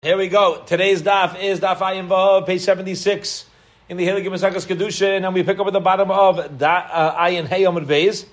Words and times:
Here 0.00 0.16
we 0.16 0.28
go. 0.28 0.62
Today's 0.64 1.02
daf 1.02 1.42
is 1.42 1.58
daf 1.58 1.78
Ayin 1.78 2.06
Vav, 2.06 2.46
page 2.46 2.60
76 2.60 3.46
in 3.88 3.96
the 3.96 4.06
Hilgim 4.06 4.28
Masakas 4.28 4.64
Kedushin, 4.64 5.26
and 5.26 5.34
we 5.34 5.42
pick 5.42 5.58
up 5.58 5.66
at 5.66 5.72
the 5.72 5.80
bottom 5.80 6.12
of 6.12 6.56
da, 6.56 6.86
uh, 6.88 7.20
Ayin 7.24 7.48
Hey 7.48 7.62
Amud 7.62 7.84
Beis, 7.84 8.24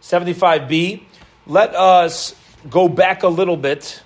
75b. 0.00 1.02
Let 1.46 1.74
us 1.74 2.34
go 2.70 2.88
back 2.88 3.22
a 3.22 3.28
little 3.28 3.58
bit 3.58 4.02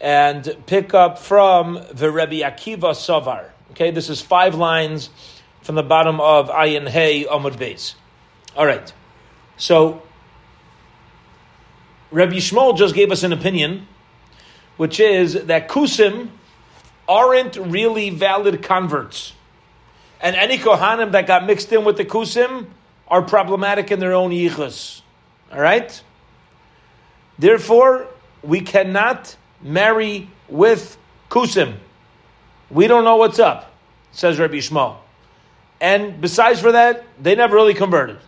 and 0.00 0.56
pick 0.66 0.94
up 0.94 1.18
from 1.18 1.84
the 1.90 2.12
Rebbe 2.12 2.48
Akiva 2.48 2.92
Savar. 2.94 3.50
Okay, 3.72 3.90
this 3.90 4.08
is 4.08 4.20
five 4.20 4.54
lines 4.54 5.10
from 5.62 5.74
the 5.74 5.82
bottom 5.82 6.20
of 6.20 6.50
Ayin 6.50 6.88
Hey 6.88 7.24
Amud 7.24 7.56
Beis. 7.56 7.96
All 8.56 8.64
right. 8.64 8.92
So, 9.56 10.00
Rebbe 12.12 12.36
Shmuel 12.36 12.78
just 12.78 12.94
gave 12.94 13.10
us 13.10 13.24
an 13.24 13.32
opinion 13.32 13.88
which 14.76 15.00
is 15.00 15.34
that 15.46 15.68
kusim 15.68 16.28
aren't 17.08 17.56
really 17.56 18.10
valid 18.10 18.62
converts. 18.62 19.32
And 20.20 20.36
any 20.36 20.58
kohanim 20.58 21.12
that 21.12 21.26
got 21.26 21.46
mixed 21.46 21.72
in 21.72 21.84
with 21.84 21.96
the 21.96 22.04
kusim 22.04 22.66
are 23.08 23.22
problematic 23.22 23.90
in 23.90 24.00
their 24.00 24.14
own 24.14 24.30
yichus. 24.30 25.02
All 25.52 25.60
right? 25.60 26.02
Therefore, 27.38 28.06
we 28.42 28.60
cannot 28.60 29.36
marry 29.60 30.30
with 30.48 30.96
kusim. 31.28 31.74
We 32.70 32.86
don't 32.86 33.04
know 33.04 33.16
what's 33.16 33.38
up, 33.38 33.74
says 34.12 34.38
Rabbi 34.38 34.56
Shmuel. 34.56 34.96
And 35.80 36.20
besides 36.20 36.60
for 36.60 36.72
that, 36.72 37.04
they 37.20 37.34
never 37.34 37.56
really 37.56 37.74
converted. 37.74 38.18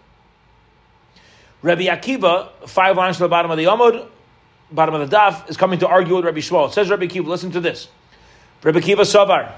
Rabbi 1.63 1.87
Akiva, 1.87 2.51
five 2.67 2.97
lines 2.97 3.17
to 3.17 3.23
the 3.23 3.29
bottom 3.29 3.51
of 3.51 3.57
the 3.57 3.65
Amud, 3.65 4.09
bottom 4.71 4.95
of 4.95 5.09
the 5.09 5.17
daf, 5.17 5.49
is 5.49 5.57
coming 5.57 5.79
to 5.81 5.89
argue 5.89 6.17
with 6.17 6.25
Rabbi 6.25 6.39
Shmuel. 6.39 6.69
It 6.69 6.73
says 6.73 6.91
Rabbi 6.91 7.07
Akiva, 7.07 7.27
listen 7.27 7.53
to 7.53 7.61
this. 7.61 7.89
Rabbi 8.63 8.81
Akiva 8.81 9.01
Savar. 9.01 9.53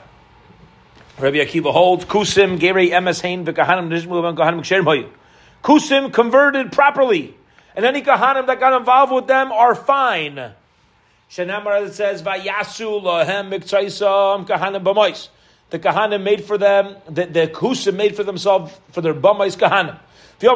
Rabbi 1.19 1.39
Akiva 1.39 1.73
holds 1.73 2.05
Kusim, 2.05 2.59
Gerei 2.59 2.91
Emes 2.91 3.23
Hain, 3.23 3.45
V'kahanim 3.45 3.89
Nishmu, 3.89 4.29
and 4.29 4.37
Kahanim 4.37 4.61
Ksherim 4.61 5.11
Kusim 5.63 6.13
converted 6.13 6.73
properly. 6.73 7.35
And 7.75 7.85
any 7.85 8.03
Kahanim 8.03 8.47
that 8.47 8.61
got 8.61 8.79
involved 8.79 9.13
with 9.13 9.27
them 9.27 9.53
are 9.53 9.75
fine. 9.75 10.53
Shenamar 11.31 11.87
it 11.87 11.95
says, 11.95 12.23
Vayasu 12.23 13.03
Lahem 13.03 13.51
Mikchaisam 13.51 14.47
Kahanim 14.47 14.85
Bamois. 14.85 15.29
The 15.71 15.79
Kahanim 15.79 16.23
made 16.23 16.45
for 16.45 16.59
them, 16.59 16.97
the, 17.09 17.27
the 17.27 17.49
Kusim 17.49 17.97
made 17.97 18.15
for 18.15 18.23
themselves, 18.23 18.73
for 18.93 19.01
their 19.01 19.15
Bamais 19.15 19.57
Kahanim. 19.57 19.99
We 20.41 20.49
know 20.49 20.55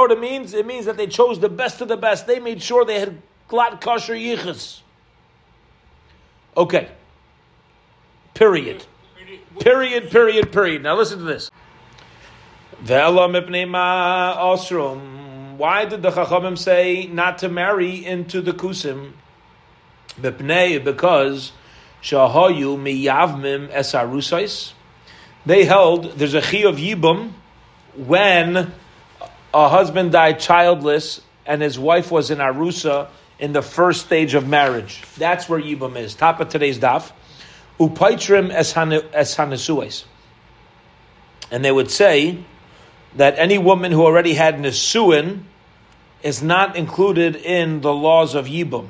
what 0.00 0.12
it 0.12 0.20
means? 0.20 0.54
It 0.54 0.66
means 0.66 0.86
that 0.86 0.96
they 0.96 1.06
chose 1.08 1.40
the 1.40 1.48
best 1.48 1.80
of 1.80 1.88
the 1.88 1.96
best. 1.96 2.26
They 2.26 2.38
made 2.38 2.62
sure 2.62 2.84
they 2.84 3.00
had 3.00 3.20
glad 3.48 3.80
kosher 3.80 4.14
yichus. 4.14 4.82
Okay. 6.56 6.88
Period. 8.34 8.86
Period, 9.58 10.10
period, 10.10 10.52
period. 10.52 10.82
Now 10.82 10.96
listen 10.96 11.18
to 11.18 11.24
this. 11.24 11.50
Why 12.84 13.04
did 15.84 16.02
the 16.02 16.10
Chachamim 16.10 16.58
say 16.58 17.06
not 17.06 17.38
to 17.38 17.48
marry 17.48 18.04
into 18.04 18.40
the 18.40 18.52
Kusim? 18.52 19.12
Because 20.20 21.52
Shahayu 22.02 22.76
miyavmim 22.78 23.72
esarusais 23.72 24.72
they 25.46 25.64
held 25.64 26.12
there's 26.18 26.34
a 26.34 26.40
chi 26.40 26.58
of 26.58 26.76
yibum 26.76 27.32
when 27.96 28.72
a 29.52 29.68
husband 29.68 30.12
died 30.12 30.40
childless 30.40 31.20
and 31.46 31.60
his 31.60 31.78
wife 31.78 32.10
was 32.10 32.30
in 32.30 32.38
arusa 32.38 33.08
in 33.38 33.52
the 33.52 33.62
first 33.62 34.06
stage 34.06 34.34
of 34.34 34.46
marriage. 34.46 35.02
That's 35.18 35.48
where 35.48 35.60
yibum 35.60 35.96
is. 35.96 36.14
Top 36.14 36.40
of 36.40 36.48
today's 36.48 36.78
daf. 36.78 37.10
Upaitrim 37.80 38.50
es 38.52 38.72
hanesues. 38.72 40.04
And 41.50 41.64
they 41.64 41.72
would 41.72 41.90
say 41.90 42.38
that 43.16 43.38
any 43.38 43.58
woman 43.58 43.92
who 43.92 44.04
already 44.04 44.34
had 44.34 44.56
nisuin 44.56 45.42
is 46.22 46.42
not 46.42 46.76
included 46.76 47.36
in 47.36 47.80
the 47.80 47.92
laws 47.92 48.34
of 48.34 48.46
yibum. 48.46 48.86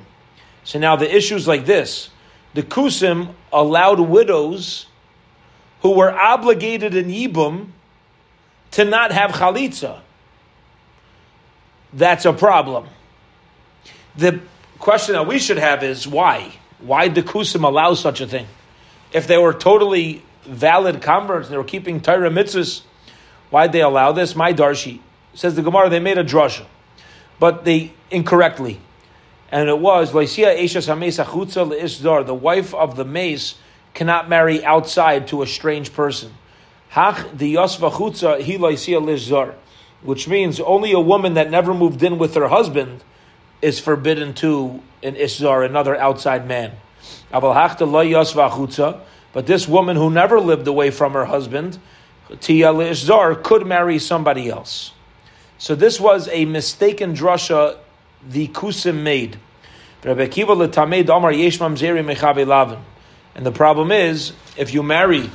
So 0.65 0.79
now 0.79 0.97
the 0.97 1.13
issues 1.13 1.49
like 1.49 1.65
this: 1.65 2.11
the 2.55 2.63
kusim 2.63 3.35
allowed 3.53 4.01
widows 4.01 4.87
who 5.83 5.93
were 5.93 6.11
obligated 6.11 6.95
in 6.95 7.09
Yibum 7.09 7.69
to 8.73 8.85
not 8.85 9.13
have 9.13 9.33
chalitza. 9.33 10.01
That's 11.93 12.25
a 12.25 12.33
problem. 12.33 12.87
The 14.17 14.41
question 14.79 15.15
that 15.15 15.27
we 15.27 15.39
should 15.39 15.59
have 15.59 15.83
is 15.83 16.09
why? 16.09 16.53
Why 16.79 17.09
did 17.09 17.27
Kusim 17.27 17.65
allow 17.65 17.95
such 17.95 18.21
a 18.21 18.27
thing? 18.27 18.47
If 19.13 19.27
they 19.27 19.37
were 19.37 19.53
totally 19.53 20.23
valid 20.45 21.03
converts 21.03 21.49
and 21.49 21.55
they 21.55 21.59
were 21.59 21.65
keeping 21.65 22.01
Torah 22.01 22.31
mitzvahs, 22.31 22.83
why 23.51 23.67
did 23.67 23.73
they 23.73 23.83
allow 23.83 24.13
this? 24.13 24.35
My 24.35 24.53
Darshi 24.53 25.01
says 25.35 25.55
the 25.55 25.63
Gemara, 25.63 25.89
they 25.91 26.01
made 26.01 26.19
a 26.19 26.25
drasha, 26.25 26.65
but 27.39 27.65
they 27.65 27.93
incorrectly. 28.11 28.81
And 29.51 29.69
it 29.69 29.79
was, 29.79 30.13
the 30.13 30.19
wife 32.35 32.75
of 32.75 32.97
the 32.97 33.05
mace 33.05 33.55
cannot 33.95 34.29
marry 34.29 34.65
outside 34.65 35.29
to 35.29 35.43
a 35.43 35.47
strange 35.47 35.93
person. 35.93 36.33
Which 40.03 40.29
means 40.29 40.61
only 40.61 40.93
a 40.93 41.01
woman 41.01 41.35
that 41.35 41.51
never 41.51 41.75
moved 41.75 42.03
in 42.03 42.19
with 42.19 42.35
her 42.35 42.49
husband 42.49 43.05
is 43.61 43.79
forbidden 43.79 44.35
to 44.35 44.83
an 45.03 45.15
ishzar, 45.15 45.65
another 45.65 45.97
outside 45.97 46.47
man. 46.47 46.73
But 49.33 49.47
this 49.47 49.67
woman 49.69 49.97
who 49.97 50.11
never 50.11 50.41
lived 50.41 50.67
away 50.67 50.91
from 50.91 51.13
her 51.15 51.25
husband, 51.25 51.79
tia 52.41 53.35
could 53.37 53.67
marry 53.67 53.99
somebody 53.99 54.51
else. 54.51 54.93
So 55.59 55.75
this 55.75 56.01
was 56.01 56.29
a 56.29 56.45
mistaken 56.45 57.15
drasha 57.15 57.79
the 58.29 58.49
kusim 58.49 59.03
made. 59.03 59.39
Rabbi 60.05 60.27
Kiva 60.27 60.55
letamed 60.55 61.09
Amar 61.09 61.33
Yesh 61.33 61.59
Mamzeri. 61.59 62.83
And 63.35 63.47
the 63.47 63.53
problem 63.53 63.93
is, 63.93 64.33
if 64.57 64.75
you 64.75 64.83
marry 64.83 65.31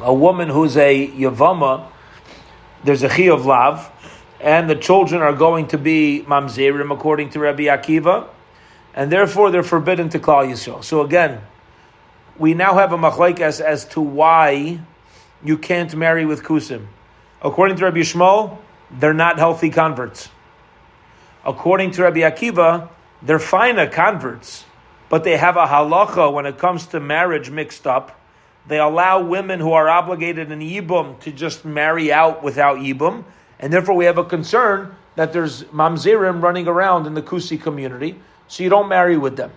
a 0.00 0.14
woman 0.14 0.48
who's 0.48 0.76
a 0.76 1.08
Yavama, 1.08 1.86
there's 2.84 3.02
a 3.02 3.08
Chi 3.08 3.28
of 3.28 3.44
Lav, 3.44 3.90
and 4.40 4.70
the 4.70 4.76
children 4.76 5.20
are 5.20 5.34
going 5.34 5.68
to 5.68 5.78
be 5.78 6.24
Mamzerim 6.26 6.92
according 6.92 7.30
to 7.30 7.40
Rabbi 7.40 7.64
Akiva, 7.64 8.28
and 8.94 9.12
therefore 9.12 9.50
they're 9.50 9.62
forbidden 9.62 10.08
to 10.10 10.18
Klal 10.18 10.48
Yisrael. 10.48 10.82
So 10.82 11.02
again, 11.02 11.42
we 12.38 12.54
now 12.54 12.74
have 12.74 12.92
a 12.92 12.96
machlaik 12.96 13.40
as, 13.40 13.60
as 13.60 13.84
to 13.88 14.00
why 14.00 14.80
you 15.44 15.58
can't 15.58 15.94
marry 15.94 16.24
with 16.24 16.42
Kusim. 16.42 16.86
According 17.42 17.76
to 17.76 17.84
Rabbi 17.84 17.98
Shmuel, 17.98 18.56
they're 18.90 19.12
not 19.12 19.38
healthy 19.38 19.68
converts. 19.68 20.30
According 21.44 21.90
to 21.92 22.02
Rabbi 22.02 22.20
Akiva, 22.20 22.88
they're 23.22 23.38
fine 23.38 23.90
converts 23.90 24.64
but 25.10 25.24
they 25.24 25.36
have 25.36 25.58
a 25.58 25.66
halacha 25.66 26.32
when 26.32 26.46
it 26.46 26.56
comes 26.56 26.86
to 26.86 27.00
marriage 27.00 27.50
mixed 27.50 27.86
up. 27.86 28.18
They 28.66 28.78
allow 28.78 29.20
women 29.20 29.58
who 29.58 29.72
are 29.72 29.88
obligated 29.88 30.50
in 30.52 30.60
yibum 30.60 31.20
to 31.20 31.32
just 31.32 31.64
marry 31.64 32.12
out 32.12 32.42
without 32.42 32.78
yibum, 32.78 33.24
and 33.58 33.72
therefore 33.72 33.96
we 33.96 34.04
have 34.06 34.18
a 34.18 34.24
concern 34.24 34.94
that 35.16 35.32
there's 35.32 35.64
mamzerim 35.64 36.40
running 36.40 36.68
around 36.68 37.06
in 37.06 37.14
the 37.14 37.22
kusi 37.22 37.60
community, 37.60 38.20
so 38.46 38.62
you 38.62 38.70
don't 38.70 38.88
marry 38.88 39.18
with 39.18 39.36
them. 39.36 39.50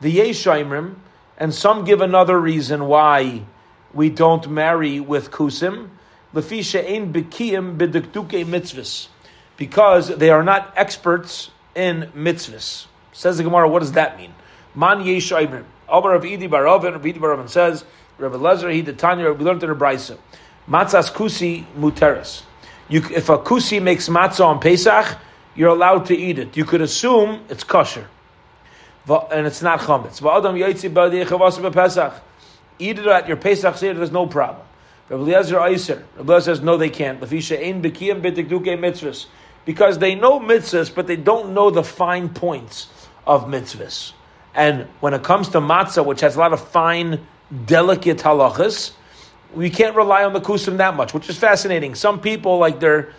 The 0.00 0.14
yeshaimrim, 0.14 0.96
and 1.38 1.54
some 1.54 1.84
give 1.84 2.00
another 2.00 2.38
reason 2.38 2.86
why 2.86 3.42
we 3.94 4.10
don't 4.10 4.50
marry 4.50 4.98
with 4.98 5.30
kusim, 5.30 5.90
lefisha 6.34 6.84
ein 6.84 7.12
bikiyim 7.12 7.76
b'dikduke 7.78 8.44
mitzvahs, 8.44 9.06
because 9.56 10.08
they 10.16 10.30
are 10.30 10.42
not 10.42 10.72
experts 10.76 11.50
in 11.76 12.10
mitzvahs. 12.16 12.86
Says 13.16 13.38
the 13.38 13.44
Gemara, 13.44 13.66
what 13.66 13.78
does 13.78 13.92
that 13.92 14.18
mean? 14.18 14.34
Man 14.74 15.00
yesh 15.00 15.32
Amar 15.32 15.64
of 15.88 16.22
Idi 16.22 16.50
bar 16.50 16.68
Avin, 16.68 16.92
Rav 16.92 17.02
Idi 17.02 17.18
bar 17.18 17.32
Avin 17.32 17.48
says, 17.48 17.82
Rabbi 18.18 18.36
Lezer, 18.36 18.70
he 18.70 18.82
the 18.82 18.92
Tanya, 18.92 19.32
we 19.32 19.42
learned 19.42 19.62
in 19.62 19.70
the 19.70 19.74
Brisa. 19.74 20.18
Matzas 20.68 21.10
kusi 21.10 21.64
muteris. 21.78 22.42
You, 22.90 23.02
if 23.14 23.30
a 23.30 23.38
kusi 23.38 23.80
makes 23.80 24.10
matzah 24.10 24.44
on 24.44 24.60
Pesach, 24.60 25.16
you're 25.54 25.70
allowed 25.70 26.04
to 26.06 26.14
eat 26.14 26.38
it. 26.38 26.58
You 26.58 26.66
could 26.66 26.82
assume 26.82 27.40
it's 27.48 27.64
kosher. 27.64 28.06
And 29.08 29.46
it's 29.46 29.62
not 29.62 29.80
chametz. 29.80 30.20
Eat 32.78 32.98
it 32.98 33.06
at 33.06 33.28
your 33.28 33.36
Pesach 33.38 33.78
Seder, 33.78 33.94
there's 33.94 34.12
no 34.12 34.26
problem. 34.26 34.66
Rabbi 35.08 35.22
Eliezer 35.22 35.56
Eiser, 35.56 36.02
Rabbi 36.16 36.32
Eliezer 36.32 36.56
says, 36.56 36.60
no, 36.60 36.76
they 36.76 36.90
can't. 36.90 37.18
Because 37.20 37.30
they 39.98 40.14
know 40.14 40.38
mitzvahs, 40.38 40.94
but 40.94 41.06
they 41.06 41.16
don't 41.16 41.54
know 41.54 41.70
the 41.70 41.82
fine 41.82 42.28
points 42.28 42.88
of 43.26 43.44
mitzvahs. 43.46 44.12
And 44.54 44.86
when 45.00 45.12
it 45.14 45.22
comes 45.22 45.48
to 45.50 45.60
matzah, 45.60 46.04
which 46.04 46.20
has 46.20 46.36
a 46.36 46.38
lot 46.38 46.52
of 46.52 46.66
fine, 46.68 47.26
delicate 47.66 48.18
halachas, 48.18 48.92
we 49.54 49.70
can't 49.70 49.94
rely 49.94 50.24
on 50.24 50.32
the 50.32 50.40
kusim 50.40 50.78
that 50.78 50.96
much, 50.96 51.14
which 51.14 51.28
is 51.28 51.36
fascinating. 51.36 51.94
Some 51.94 52.20
people, 52.20 52.58
like 52.58 52.80
they're 52.80 53.12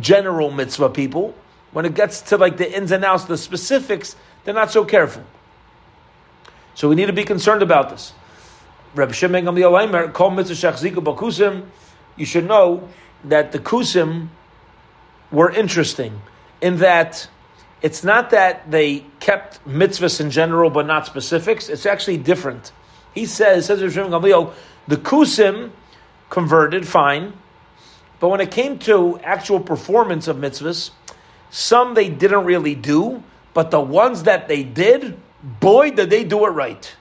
general 0.00 0.50
mitzvah 0.50 0.90
people, 0.90 1.34
when 1.72 1.84
it 1.84 1.94
gets 1.94 2.20
to 2.22 2.36
like 2.36 2.56
the 2.56 2.70
ins 2.70 2.92
and 2.92 3.04
outs, 3.04 3.24
the 3.24 3.38
specifics, 3.38 4.16
they're 4.44 4.54
not 4.54 4.70
so 4.70 4.84
careful. 4.84 5.24
So 6.74 6.88
we 6.88 6.94
need 6.94 7.06
to 7.06 7.12
be 7.12 7.24
concerned 7.24 7.62
about 7.62 7.90
this. 7.90 8.12
Reb 8.94 9.14
Shimon 9.14 9.44
Gamliel 9.44 10.12
Kol 10.12 10.30
Mitzvah 10.30 10.72
Shachziku 10.72 10.96
Bakusim, 10.96 11.66
you 12.16 12.26
should 12.26 12.46
know 12.46 12.88
that 13.24 13.52
the 13.52 13.58
Kusim 13.58 14.28
were 15.30 15.50
interesting 15.50 16.20
in 16.60 16.78
that 16.78 17.28
it's 17.82 18.04
not 18.04 18.30
that 18.30 18.70
they 18.70 19.04
kept 19.20 19.64
mitzvahs 19.66 20.20
in 20.20 20.30
general 20.30 20.70
but 20.70 20.86
not 20.86 21.06
specifics. 21.06 21.68
It's 21.68 21.84
actually 21.84 22.18
different. 22.18 22.72
He 23.14 23.26
says, 23.26 23.66
says 23.66 23.82
Rabbi 23.82 23.92
Shimon 23.92 24.10
Gamliel, 24.10 24.54
the 24.88 24.96
Kusim 24.96 25.70
converted, 26.30 26.86
fine. 26.86 27.32
But 28.20 28.28
when 28.28 28.40
it 28.40 28.50
came 28.50 28.78
to 28.80 29.18
actual 29.20 29.60
performance 29.60 30.28
of 30.28 30.36
mitzvahs, 30.36 30.90
some 31.50 31.94
they 31.94 32.08
didn't 32.08 32.44
really 32.44 32.74
do, 32.74 33.22
but 33.52 33.70
the 33.70 33.80
ones 33.80 34.22
that 34.22 34.48
they 34.48 34.62
did, 34.62 35.18
boy, 35.42 35.90
did 35.90 36.08
they 36.08 36.24
do 36.24 36.46
it 36.46 36.50
right. 36.50 36.94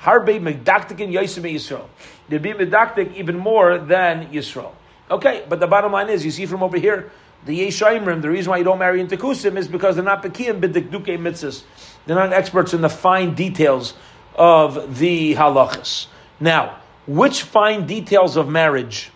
Harbe 0.00 0.38
medaktik 0.38 1.00
in 1.00 1.10
Yosem 1.10 1.50
Yisrael. 1.52 1.88
They'd 2.28 2.42
be 2.42 2.52
medaktik 2.52 3.14
even 3.16 3.38
more 3.38 3.78
than 3.78 4.28
Yisrael. 4.28 4.72
Okay, 5.10 5.44
but 5.48 5.60
the 5.60 5.66
bottom 5.66 5.92
line 5.92 6.08
is, 6.08 6.24
you 6.24 6.30
see 6.30 6.46
from 6.46 6.62
over 6.62 6.78
here, 6.78 7.10
the 7.44 7.68
Yeshaimrim, 7.68 8.22
the 8.22 8.30
reason 8.30 8.50
why 8.50 8.58
you 8.58 8.64
don't 8.64 8.78
marry 8.78 9.00
into 9.00 9.16
Kusim 9.16 9.56
is 9.56 9.68
because 9.68 9.96
they're 9.96 10.04
not 10.04 10.22
Bekiyim 10.22 10.60
b'dikduke 10.60 11.18
mitzvahs. 11.18 11.62
They're 12.06 12.16
not 12.16 12.32
experts 12.32 12.74
in 12.74 12.80
the 12.80 12.88
fine 12.88 13.34
details 13.34 13.94
of 14.34 14.98
the 14.98 15.34
halachas. 15.34 16.06
Now, 16.40 16.80
which 17.06 17.42
fine 17.42 17.86
details 17.86 18.36
of 18.36 18.48
marriage 18.48 19.10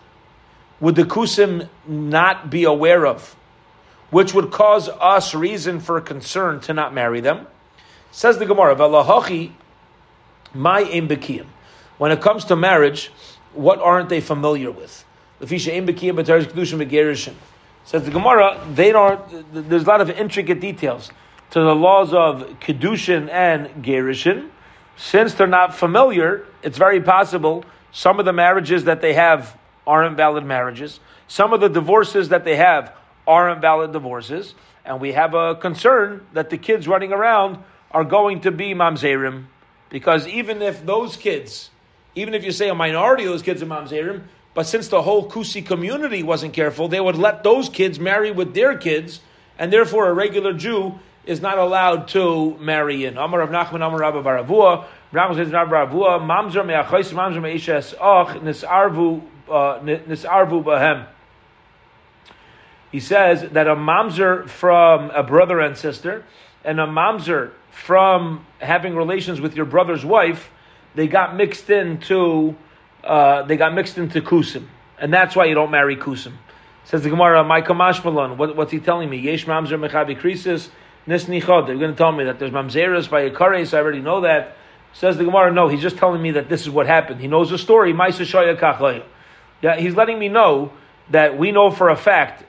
would 0.79 0.95
the 0.95 1.03
Kusim 1.03 1.67
not 1.87 2.49
be 2.49 2.63
aware 2.63 3.05
of? 3.05 3.35
Which 4.09 4.33
would 4.33 4.51
cause 4.51 4.89
us 4.89 5.33
reason 5.33 5.79
for 5.79 5.99
concern 6.01 6.59
to 6.61 6.73
not 6.73 6.93
marry 6.93 7.21
them? 7.21 7.47
Says 8.11 8.37
the 8.37 8.45
Gemara, 8.45 8.75
V'alahachi 8.75 9.51
my 10.53 10.83
bekiyim. 10.83 11.45
When 11.97 12.11
it 12.11 12.21
comes 12.21 12.45
to 12.45 12.55
marriage, 12.55 13.11
what 13.53 13.79
aren't 13.79 14.09
they 14.09 14.21
familiar 14.21 14.71
with? 14.71 15.05
Says 17.85 18.03
the 18.03 18.11
Gemara, 18.11 18.65
they 18.73 18.91
don't. 18.91 19.69
There's 19.69 19.83
a 19.83 19.87
lot 19.87 20.01
of 20.01 20.09
intricate 20.09 20.59
details 20.59 21.11
to 21.51 21.59
the 21.59 21.75
laws 21.75 22.13
of 22.13 22.59
kedushin 22.59 23.29
and 23.29 23.83
gerishin. 23.83 24.49
Since 24.97 25.33
they're 25.33 25.47
not 25.47 25.75
familiar, 25.75 26.45
it's 26.63 26.77
very 26.77 27.01
possible 27.01 27.65
some 27.91 28.19
of 28.19 28.25
the 28.25 28.33
marriages 28.33 28.85
that 28.85 29.01
they 29.01 29.13
have 29.13 29.57
are 29.85 30.05
invalid 30.05 30.45
marriages. 30.45 30.99
Some 31.27 31.53
of 31.53 31.59
the 31.59 31.69
divorces 31.69 32.29
that 32.29 32.43
they 32.43 32.55
have 32.55 32.93
are 33.27 33.49
invalid 33.49 33.91
divorces, 33.91 34.53
and 34.85 34.99
we 34.99 35.13
have 35.13 35.33
a 35.33 35.55
concern 35.55 36.25
that 36.33 36.49
the 36.49 36.57
kids 36.57 36.87
running 36.87 37.11
around 37.11 37.57
are 37.91 38.03
going 38.03 38.41
to 38.41 38.51
be 38.51 38.73
mamzerim. 38.73 39.45
Because 39.89 40.27
even 40.27 40.61
if 40.61 40.85
those 40.85 41.17
kids, 41.17 41.69
even 42.15 42.33
if 42.33 42.43
you 42.43 42.51
say 42.51 42.69
a 42.69 42.75
minority 42.75 43.25
of 43.25 43.31
those 43.31 43.41
kids 43.41 43.61
are 43.61 43.65
mamzerim, 43.65 44.23
but 44.53 44.67
since 44.67 44.89
the 44.89 45.01
whole 45.01 45.29
Kusi 45.29 45.65
community 45.65 46.23
wasn't 46.23 46.53
careful, 46.53 46.87
they 46.87 46.99
would 46.99 47.17
let 47.17 47.43
those 47.43 47.69
kids 47.69 47.99
marry 47.99 48.31
with 48.31 48.53
their 48.53 48.77
kids, 48.77 49.21
and 49.57 49.71
therefore 49.71 50.09
a 50.09 50.13
regular 50.13 50.53
Jew 50.53 50.99
is 51.25 51.41
not 51.41 51.57
allowed 51.57 52.07
to 52.09 52.57
marry 52.59 53.05
in. 53.05 53.17
Amar 53.17 53.41
of 53.41 53.49
Nachman, 53.49 53.75
Amar 53.75 53.99
Rabba 53.99 54.21
bar 54.21 54.43
Avuha, 54.43 54.85
Rabba 55.11 55.35
says 55.35 55.51
Rabba 55.51 55.69
bar 55.69 55.87
Avuha, 55.87 56.19
Mamzer 56.19 56.65
me'achais, 56.65 57.13
Mamzer 57.13 57.41
me'ishes 57.41 57.93
och, 57.93 58.35
uh, 59.47 59.79
nisarvu 59.79 60.63
bahem. 60.63 61.05
He 62.91 62.99
says 62.99 63.51
that 63.51 63.67
a 63.67 63.75
mamzer 63.75 64.49
from 64.49 65.11
a 65.11 65.23
brother 65.23 65.59
and 65.59 65.77
sister, 65.77 66.25
and 66.65 66.79
a 66.79 66.87
mamzer 66.87 67.51
from 67.69 68.45
having 68.59 68.95
relations 68.95 69.39
with 69.39 69.55
your 69.55 69.65
brother's 69.65 70.03
wife, 70.03 70.51
they 70.95 71.07
got 71.07 71.35
mixed 71.35 71.69
into 71.69 72.55
uh, 73.03 73.43
they 73.43 73.57
got 73.57 73.73
mixed 73.73 73.97
into 73.97 74.21
kusim, 74.21 74.67
and 74.99 75.13
that's 75.13 75.35
why 75.35 75.45
you 75.45 75.55
don't 75.55 75.71
marry 75.71 75.95
kusim. 75.95 76.33
Says 76.83 77.03
the 77.03 77.09
Gemara, 77.09 77.43
"My 77.43 77.61
kamashmalon." 77.61 78.37
What, 78.37 78.55
what's 78.55 78.71
he 78.71 78.79
telling 78.79 79.09
me? 79.09 79.17
Yesh 79.17 79.45
mamzer 79.45 79.79
mechabi 79.79 80.19
krisis 80.19 80.69
nisnichod. 81.07 81.67
They're 81.67 81.77
going 81.77 81.91
to 81.91 81.97
tell 81.97 82.11
me 82.11 82.25
that 82.25 82.39
there's 82.39 82.51
mamzeras 82.51 83.09
by 83.09 83.21
a 83.21 83.31
kares. 83.31 83.73
I 83.73 83.81
already 83.81 84.01
know 84.01 84.21
that. 84.21 84.57
Says 84.93 85.17
the 85.17 85.23
Gemara, 85.23 85.53
no, 85.53 85.69
he's 85.69 85.81
just 85.81 85.97
telling 85.97 86.21
me 86.21 86.31
that 86.31 86.49
this 86.49 86.61
is 86.61 86.69
what 86.69 86.85
happened. 86.85 87.21
He 87.21 87.27
knows 87.27 87.49
the 87.49 87.57
story. 87.57 87.93
Yeah, 89.61 89.77
he's 89.77 89.95
letting 89.95 90.19
me 90.19 90.27
know 90.27 90.73
that 91.09 91.37
we 91.37 91.51
know 91.51 91.71
for 91.71 91.89
a 91.89 91.95
fact 91.95 92.43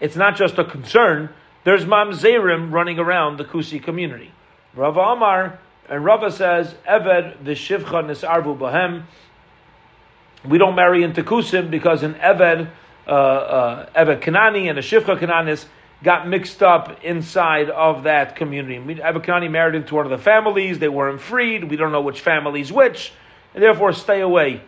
it's 0.00 0.16
not 0.16 0.36
just 0.36 0.58
a 0.58 0.64
concern. 0.64 1.30
There's 1.64 1.84
mamzerim 1.84 2.72
running 2.72 2.98
around 2.98 3.36
the 3.36 3.44
Kusi 3.44 3.82
community. 3.82 4.32
Rav 4.74 4.96
Amar 4.96 5.60
and 5.88 6.04
Rava 6.04 6.30
says, 6.30 6.74
Eved 6.88 7.38
v'shivcha 7.38 8.04
nisarvu 8.04 8.58
bahem. 8.58 9.04
We 10.48 10.58
don't 10.58 10.74
marry 10.74 11.02
into 11.02 11.22
Kusim 11.22 11.70
because 11.70 12.02
an 12.02 12.14
Eved, 12.14 12.68
uh, 13.06 13.10
uh, 13.10 13.86
Eved 13.94 14.20
Kanani 14.20 14.68
and 14.68 14.78
a 14.78 14.82
Shivcha 14.82 15.18
Kananis 15.18 15.66
got 16.02 16.26
mixed 16.26 16.62
up 16.62 17.04
inside 17.04 17.70
of 17.70 18.04
that 18.04 18.34
community. 18.34 18.76
Eved 18.76 19.24
Kanani 19.24 19.50
married 19.50 19.76
into 19.76 19.94
one 19.94 20.04
of 20.04 20.10
the 20.10 20.18
families. 20.18 20.78
They 20.78 20.88
weren't 20.88 21.20
freed. 21.20 21.70
We 21.70 21.76
don't 21.76 21.92
know 21.92 22.00
which 22.00 22.20
family's 22.20 22.72
which, 22.72 23.12
and 23.54 23.62
therefore 23.62 23.92
stay 23.92 24.20
away. 24.20 24.62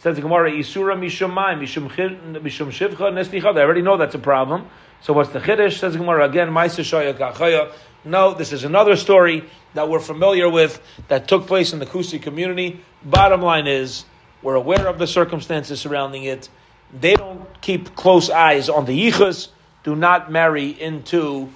Says 0.00 0.16
the 0.16 0.22
Gemara, 0.22 0.50
Isura 0.50 0.98
Mishumai, 0.98 1.58
Mishum 1.58 1.88
Shivcha 1.88 2.96
Neslicha. 2.96 3.54
They 3.54 3.60
already 3.62 3.80
know 3.80 3.96
that's 3.96 4.14
a 4.14 4.18
problem. 4.18 4.68
So 5.00 5.14
what's 5.14 5.30
the 5.30 5.40
Chiddush? 5.40 5.78
Says 5.78 5.94
the 5.94 5.98
Gemara 5.98 6.28
again, 6.28 6.50
Maisa 6.50 6.84
Kachaya. 7.16 7.72
No, 8.04 8.34
this 8.34 8.52
is 8.52 8.64
another 8.64 8.96
story 8.96 9.44
that 9.72 9.88
we're 9.88 10.00
familiar 10.00 10.50
with 10.50 10.82
that 11.08 11.26
took 11.26 11.46
place 11.46 11.72
in 11.72 11.78
the 11.78 11.86
Kusi 11.86 12.20
community. 12.20 12.80
Bottom 13.02 13.40
line 13.40 13.66
is, 13.66 14.04
we're 14.44 14.54
aware 14.54 14.86
of 14.86 14.98
the 14.98 15.06
circumstances 15.06 15.80
surrounding 15.80 16.24
it. 16.24 16.48
They 16.92 17.14
don't 17.14 17.60
keep 17.60 17.96
close 17.96 18.30
eyes 18.30 18.68
on 18.68 18.84
the 18.84 18.96
yichus. 18.96 19.48
Do 19.82 19.96
not 19.96 20.30
marry 20.30 20.68
into 20.68 21.48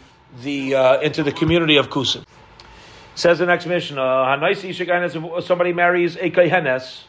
the 0.43 0.75
uh, 0.75 1.01
into 1.01 1.23
the 1.23 1.31
community 1.31 1.77
of 1.77 1.91
Kusim. 1.91 2.25
Says 3.15 3.39
the 3.39 3.47
next 3.47 3.67
mission, 3.67 3.99
uh, 3.99 4.53
somebody 5.41 5.73
marries 5.73 6.17
a 6.17 6.31
kaihenes. 6.31 7.05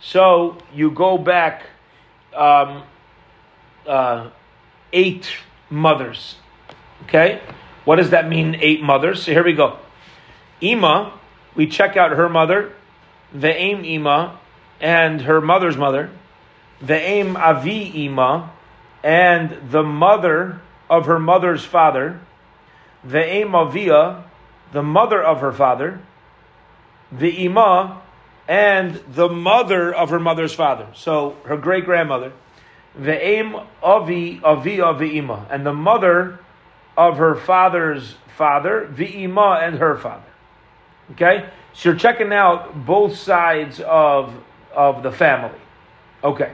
So 0.00 0.58
you 0.74 0.90
go 0.90 1.18
back 1.18 1.62
um, 2.34 2.82
uh, 3.86 4.30
eight 4.92 5.30
mothers. 5.70 6.36
Okay? 7.04 7.40
What 7.84 7.96
does 7.96 8.10
that 8.10 8.28
mean, 8.28 8.56
eight 8.60 8.82
mothers? 8.82 9.22
So 9.22 9.32
here 9.32 9.44
we 9.44 9.52
go. 9.52 9.78
Ima, 10.60 11.18
we 11.58 11.66
check 11.66 11.96
out 11.96 12.12
her 12.12 12.28
mother, 12.28 12.72
the 13.34 13.52
aim 13.52 13.84
Ima, 13.84 14.38
and 14.80 15.20
her 15.22 15.40
mother's 15.40 15.76
mother, 15.76 16.08
the 16.80 16.94
aim 16.94 17.36
Avi 17.36 18.04
Ima, 18.04 18.52
and 19.02 19.58
the 19.72 19.82
mother 19.82 20.60
of 20.88 21.06
her 21.06 21.18
mother's 21.18 21.64
father, 21.64 22.20
the 23.02 23.18
aim 23.18 23.56
Avia, 23.56 24.22
the 24.70 24.84
mother 24.84 25.20
of 25.20 25.40
her 25.40 25.52
father, 25.52 26.00
the 27.10 27.44
Ima, 27.44 28.02
and 28.46 28.94
the 29.08 29.28
mother 29.28 29.92
of 29.92 30.10
her 30.10 30.20
mother's 30.20 30.54
father. 30.54 30.86
So 30.94 31.36
her 31.44 31.56
great 31.56 31.84
grandmother 31.84 32.32
Ve'em 32.96 33.66
avi 33.82 34.40
avi 34.42 34.76
ve'ima, 34.78 35.46
and 35.50 35.66
the 35.66 35.72
mother 35.72 36.38
of 36.96 37.18
her 37.18 37.34
father's 37.34 38.14
father, 38.36 38.88
ve'ima 38.92 39.62
and 39.62 39.78
her 39.78 39.96
father. 39.96 40.22
Okay, 41.12 41.48
so 41.72 41.88
you're 41.88 41.98
checking 41.98 42.32
out 42.32 42.84
both 42.84 43.16
sides 43.16 43.80
of 43.80 44.34
of 44.74 45.02
the 45.02 45.10
family. 45.10 45.58
Okay. 46.22 46.52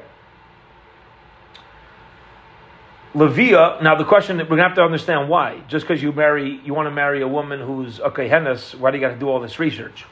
Levia. 3.15 3.81
Now 3.83 3.95
the 3.95 4.05
question 4.05 4.39
that 4.39 4.51
we're 4.51 4.57
gonna 4.57 4.69
have 4.69 4.77
to 4.77 4.83
understand 4.83 5.29
why. 5.29 5.63
Just 5.69 5.87
because 5.87 6.03
you 6.03 6.13
marry, 6.13 6.61
you 6.65 6.75
want 6.75 6.87
to 6.87 6.91
marry 6.91 7.23
a 7.23 7.29
woman 7.29 7.61
who's 7.61 8.01
okay, 8.01 8.29
hennes. 8.29 8.75
Why 8.75 8.91
do 8.91 8.97
you 8.97 9.01
got 9.01 9.13
to 9.13 9.19
do 9.19 9.29
all 9.29 9.41
this 9.41 9.59
research? 9.59 10.05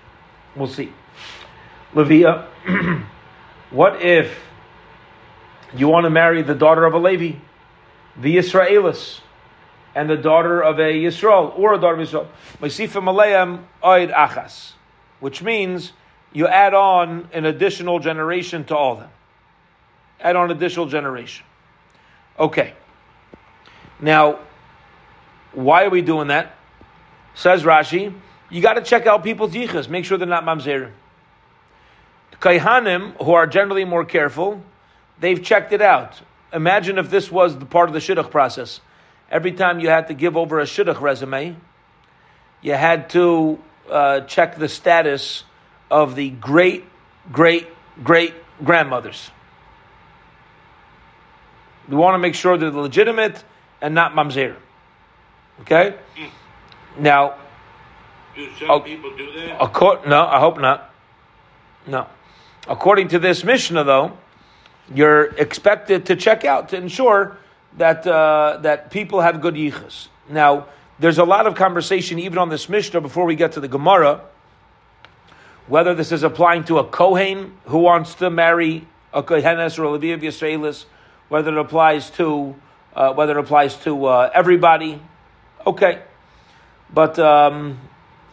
We'll 0.55 0.69
see. 0.69 0.93
Levia. 1.95 2.47
what 3.71 4.03
if 4.03 4.39
you 5.75 5.89
want 5.89 6.05
to 6.05 6.11
marry 6.11 6.43
the 6.43 6.55
daughter 6.55 6.85
of 6.85 6.95
a 6.95 6.99
Levi, 6.99 7.39
the 8.17 8.37
Israelis, 8.37 9.21
and 9.95 10.09
the 10.09 10.17
daughter 10.17 10.61
of 10.63 10.79
a 10.79 10.93
Yisrael, 10.93 11.59
or 11.59 11.75
a 11.75 11.79
daughter 11.79 12.01
of 12.01 12.09
Yisrael. 12.09 12.27
Masifim 12.61 13.63
Oid 13.83 14.15
Achas, 14.15 14.73
which 15.21 15.43
means 15.43 15.93
you 16.33 16.47
add 16.47 16.75
on 16.75 17.29
an 17.33 17.45
additional 17.45 17.99
generation 17.99 18.65
to 18.65 18.77
all 18.77 18.97
them. 18.97 19.11
Add 20.21 20.37
on 20.37 20.51
additional 20.51 20.87
generation. 20.87 21.45
Okay. 22.39 22.75
Now, 24.01 24.39
why 25.53 25.85
are 25.85 25.91
we 25.91 26.03
doing 26.03 26.29
that? 26.29 26.55
Says 27.35 27.63
Rashi, 27.63 28.15
you 28.51 28.61
got 28.61 28.75
to 28.75 28.83
check 28.83 29.07
out 29.07 29.25
people's 29.25 29.53
yichas, 29.53 29.89
make 29.89 30.05
sure 30.05 30.19
they're 30.19 30.27
not 30.27 30.45
mamzerim. 30.45 30.93
Kaihanim, 32.41 33.23
who 33.23 33.33
are 33.33 33.47
generally 33.47 33.85
more 33.85 34.05
careful, 34.05 34.63
they've 35.21 35.43
checked 35.43 35.73
it 35.73 35.81
out. 35.81 36.21
imagine 36.53 36.99
if 36.99 37.09
this 37.09 37.31
was 37.31 37.59
the 37.59 37.65
part 37.65 37.89
of 37.89 37.95
the 37.95 38.01
shidduch 38.01 38.31
process. 38.31 38.81
Every 39.33 39.53
time 39.53 39.81
you 39.81 39.89
had 39.89 40.09
to 40.09 40.15
give 40.15 40.37
over 40.37 40.61
a 40.61 40.65
shidduch 40.65 41.01
resume, 41.01 41.57
you 42.61 42.75
had 42.75 43.09
to 43.11 43.59
uh, 43.91 44.21
check 44.21 44.59
the 44.59 44.69
status 44.69 45.45
of 45.91 46.15
the 46.17 46.29
great, 46.29 46.85
great, 47.33 47.67
great 48.05 48.35
grandmothers. 48.63 49.31
We 51.89 51.97
want 51.97 52.15
to 52.15 52.19
make 52.19 52.35
sure 52.35 52.59
they're 52.59 52.71
legitimate 52.71 53.43
and 53.81 53.95
not 53.95 54.13
mamzer. 54.13 54.55
Okay? 55.63 55.97
Now, 56.99 57.37
Do 58.37 58.49
some 58.59 58.83
people 58.83 59.17
do 59.17 59.33
that? 59.33 59.59
Acco- 59.61 60.07
no, 60.07 60.27
I 60.27 60.41
hope 60.41 60.61
not. 60.61 60.93
No. 61.87 62.07
According 62.69 63.09
to 63.09 63.19
this 63.19 63.45
Mishnah, 63.45 63.85
though, 63.85 64.19
you're 64.95 65.25
expected 65.37 66.07
to 66.07 66.17
check 66.17 66.45
out 66.45 66.69
to 66.69 66.77
ensure 66.77 67.39
that 67.79 68.07
uh, 68.07 68.59
that 68.63 68.91
people 68.91 69.21
have 69.21 69.41
good 69.41 69.55
yichus. 69.55 70.09
Now, 70.29 70.67
there's 70.99 71.19
a 71.19 71.25
lot 71.25 71.47
of 71.47 71.55
conversation 71.55 72.19
even 72.19 72.39
on 72.39 72.49
this 72.49 72.69
Mishnah 72.69 73.01
before 73.01 73.25
we 73.25 73.35
get 73.35 73.53
to 73.53 73.61
the 73.61 73.69
Gemara, 73.69 74.21
whether 75.67 75.95
this 75.95 76.13
is 76.13 76.23
applying 76.23 76.65
to 76.65 76.79
a 76.79 76.85
Kohen 76.85 77.57
who 77.67 77.79
wants 77.79 78.15
to 78.17 78.31
marry 78.31 78.87
a 79.13 79.23
Kohenes 79.23 79.79
or 79.79 79.85
a 79.85 79.91
Levi 79.91 80.13
of 80.15 80.21
Yisraelis, 80.21 80.85
whether 81.29 81.51
it 81.53 81.59
applies 81.59 82.11
to 82.11 82.55
uh, 82.95 83.15
whether 83.15 83.39
it 83.39 83.41
applies 83.41 83.77
to 83.79 84.05
uh, 84.05 84.31
everybody. 84.35 85.01
Okay, 85.67 86.03
but 86.93 87.19
um, 87.19 87.79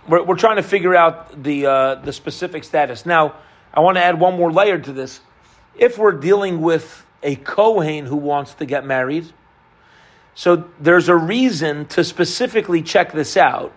we're, 0.07 0.23
we're 0.23 0.35
trying 0.35 0.57
to 0.57 0.63
figure 0.63 0.95
out 0.95 1.43
the 1.43 1.65
uh, 1.65 1.95
the 1.95 2.11
specific 2.11 2.63
status. 2.63 3.05
Now, 3.05 3.35
I 3.73 3.79
want 3.79 3.97
to 3.97 4.03
add 4.03 4.19
one 4.19 4.35
more 4.35 4.51
layer 4.51 4.79
to 4.79 4.91
this. 4.91 5.21
If 5.75 5.97
we're 5.97 6.11
dealing 6.11 6.61
with 6.61 7.05
a 7.23 7.35
Kohen 7.35 8.05
who 8.05 8.15
wants 8.15 8.53
to 8.55 8.65
get 8.65 8.85
married, 8.85 9.25
so 10.35 10.65
there's 10.79 11.09
a 11.09 11.15
reason 11.15 11.85
to 11.87 12.03
specifically 12.03 12.81
check 12.81 13.11
this 13.11 13.35
out, 13.35 13.73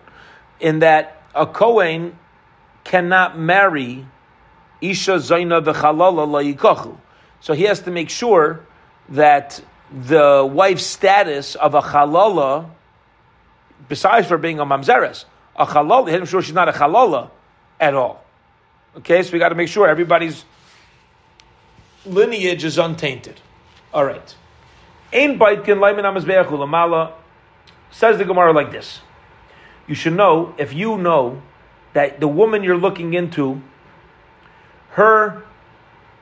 in 0.59 0.79
that 0.79 1.21
a 1.35 1.45
Kohen 1.45 2.17
cannot 2.83 3.37
marry 3.37 4.05
Isha 4.81 5.15
Zaina 5.15 5.63
v'chalala 5.63 6.55
la'yikachu. 6.55 6.97
So 7.41 7.53
he 7.53 7.63
has 7.63 7.81
to 7.81 7.91
make 7.91 8.09
sure 8.09 8.65
that 9.09 9.61
the 9.91 10.49
wife's 10.49 10.85
status 10.85 11.55
of 11.55 11.75
a 11.75 11.81
chalala, 11.81 12.69
besides 13.89 14.27
for 14.27 14.37
being 14.37 14.59
a 14.59 14.65
mamzeres, 14.65 15.25
a 15.55 15.65
chalala, 15.65 16.07
he 16.07 16.11
has 16.11 16.17
to 16.17 16.21
make 16.21 16.29
sure 16.29 16.41
she's 16.41 16.55
not 16.55 16.69
a 16.69 16.71
chalala 16.71 17.29
at 17.79 17.93
all. 17.93 18.23
Okay, 18.97 19.21
so 19.23 19.33
we 19.33 19.39
got 19.39 19.49
to 19.49 19.55
make 19.55 19.67
sure 19.67 19.87
everybody's 19.87 20.45
lineage 22.05 22.63
is 22.63 22.77
untainted. 22.77 23.39
All 23.93 24.05
right. 24.05 24.35
Ein 25.13 25.37
baitkin 25.37 25.77
ulamala 25.77 27.13
says 27.91 28.17
the 28.17 28.25
Gemara 28.25 28.53
like 28.53 28.71
this. 28.71 29.01
You 29.87 29.95
should 29.95 30.13
know 30.13 30.55
if 30.57 30.73
you 30.73 30.97
know 30.97 31.41
that 31.93 32.19
the 32.19 32.27
woman 32.27 32.63
you're 32.63 32.77
looking 32.77 33.13
into, 33.13 33.61
her, 34.91 35.43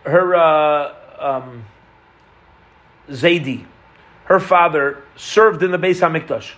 her 0.03 0.35
uh, 0.35 0.93
um, 1.19 1.65
Zaidi, 3.09 3.65
her 4.25 4.39
father 4.39 5.03
served 5.15 5.63
in 5.63 5.71
the 5.71 5.77
Beis 5.77 6.01
Hamikdash. 6.01 6.53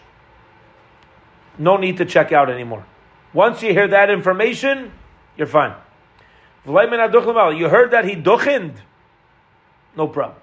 No 1.57 1.77
need 1.77 1.97
to 1.97 2.05
check 2.05 2.31
out 2.31 2.49
anymore. 2.49 2.85
Once 3.33 3.61
you 3.61 3.73
hear 3.73 3.87
that 3.87 4.09
information, 4.09 4.91
you're 5.37 5.47
fine. 5.47 5.75
You 6.65 6.73
heard 6.73 7.91
that 7.91 8.05
he 8.05 8.15
duchind? 8.15 8.73
No 9.95 10.07
problem. 10.07 10.39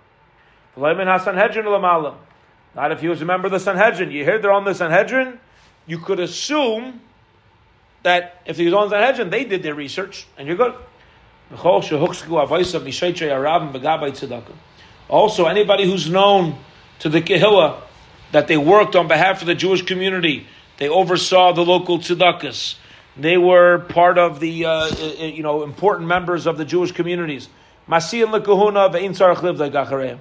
Not 0.77 2.93
if 2.93 3.01
he 3.01 3.09
was 3.09 3.21
a 3.21 3.25
member 3.25 3.47
of 3.47 3.53
the 3.53 3.61
Sanhedrin. 3.61 4.11
You 4.11 4.25
heard 4.25 4.43
they're 4.43 4.53
on 4.53 4.65
the 4.65 4.75
Sanhedrin, 4.75 5.39
you 5.87 5.99
could 5.99 6.21
assume 6.21 7.01
that 8.03 8.41
if 8.47 8.57
he 8.57 8.65
was 8.65 8.75
on 8.75 8.89
the 8.89 8.97
Sanhedrin, 8.97 9.31
they 9.31 9.45
did 9.45 9.63
their 9.63 9.75
research, 9.75 10.27
and 10.39 10.47
you're 10.47 10.57
good. 10.57 10.75
Also, 15.09 15.47
anybody 15.47 15.85
who's 15.85 16.09
known 16.09 16.59
to 17.01 17.09
the 17.09 17.21
Kehillah 17.21 17.81
that 18.31 18.47
they 18.47 18.57
worked 18.57 18.95
on 18.95 19.09
behalf 19.09 19.41
of 19.41 19.49
the 19.49 19.57
Jewish 19.57 19.83
community, 19.83 20.47
they 20.77 20.89
oversaw 20.89 21.53
the 21.53 21.65
local 21.65 21.99
tzedakahs, 21.99 22.77
they 23.17 23.37
were 23.37 23.81
part 23.81 24.19
of 24.19 24.41
the 24.41 24.65
uh, 24.65 24.87
you 25.19 25.43
know 25.43 25.65
important 25.65 26.09
members 26.09 26.47
of 26.47 26.57
the 26.57 26.65
Jewish 26.65 26.93
communities. 26.93 27.49
Masiyan 27.91 28.33
lekahuna 28.33 28.93
ve'in 28.93 29.11
tzarich 29.11 29.43
liv 29.43 29.57
legachareim. 29.57 30.19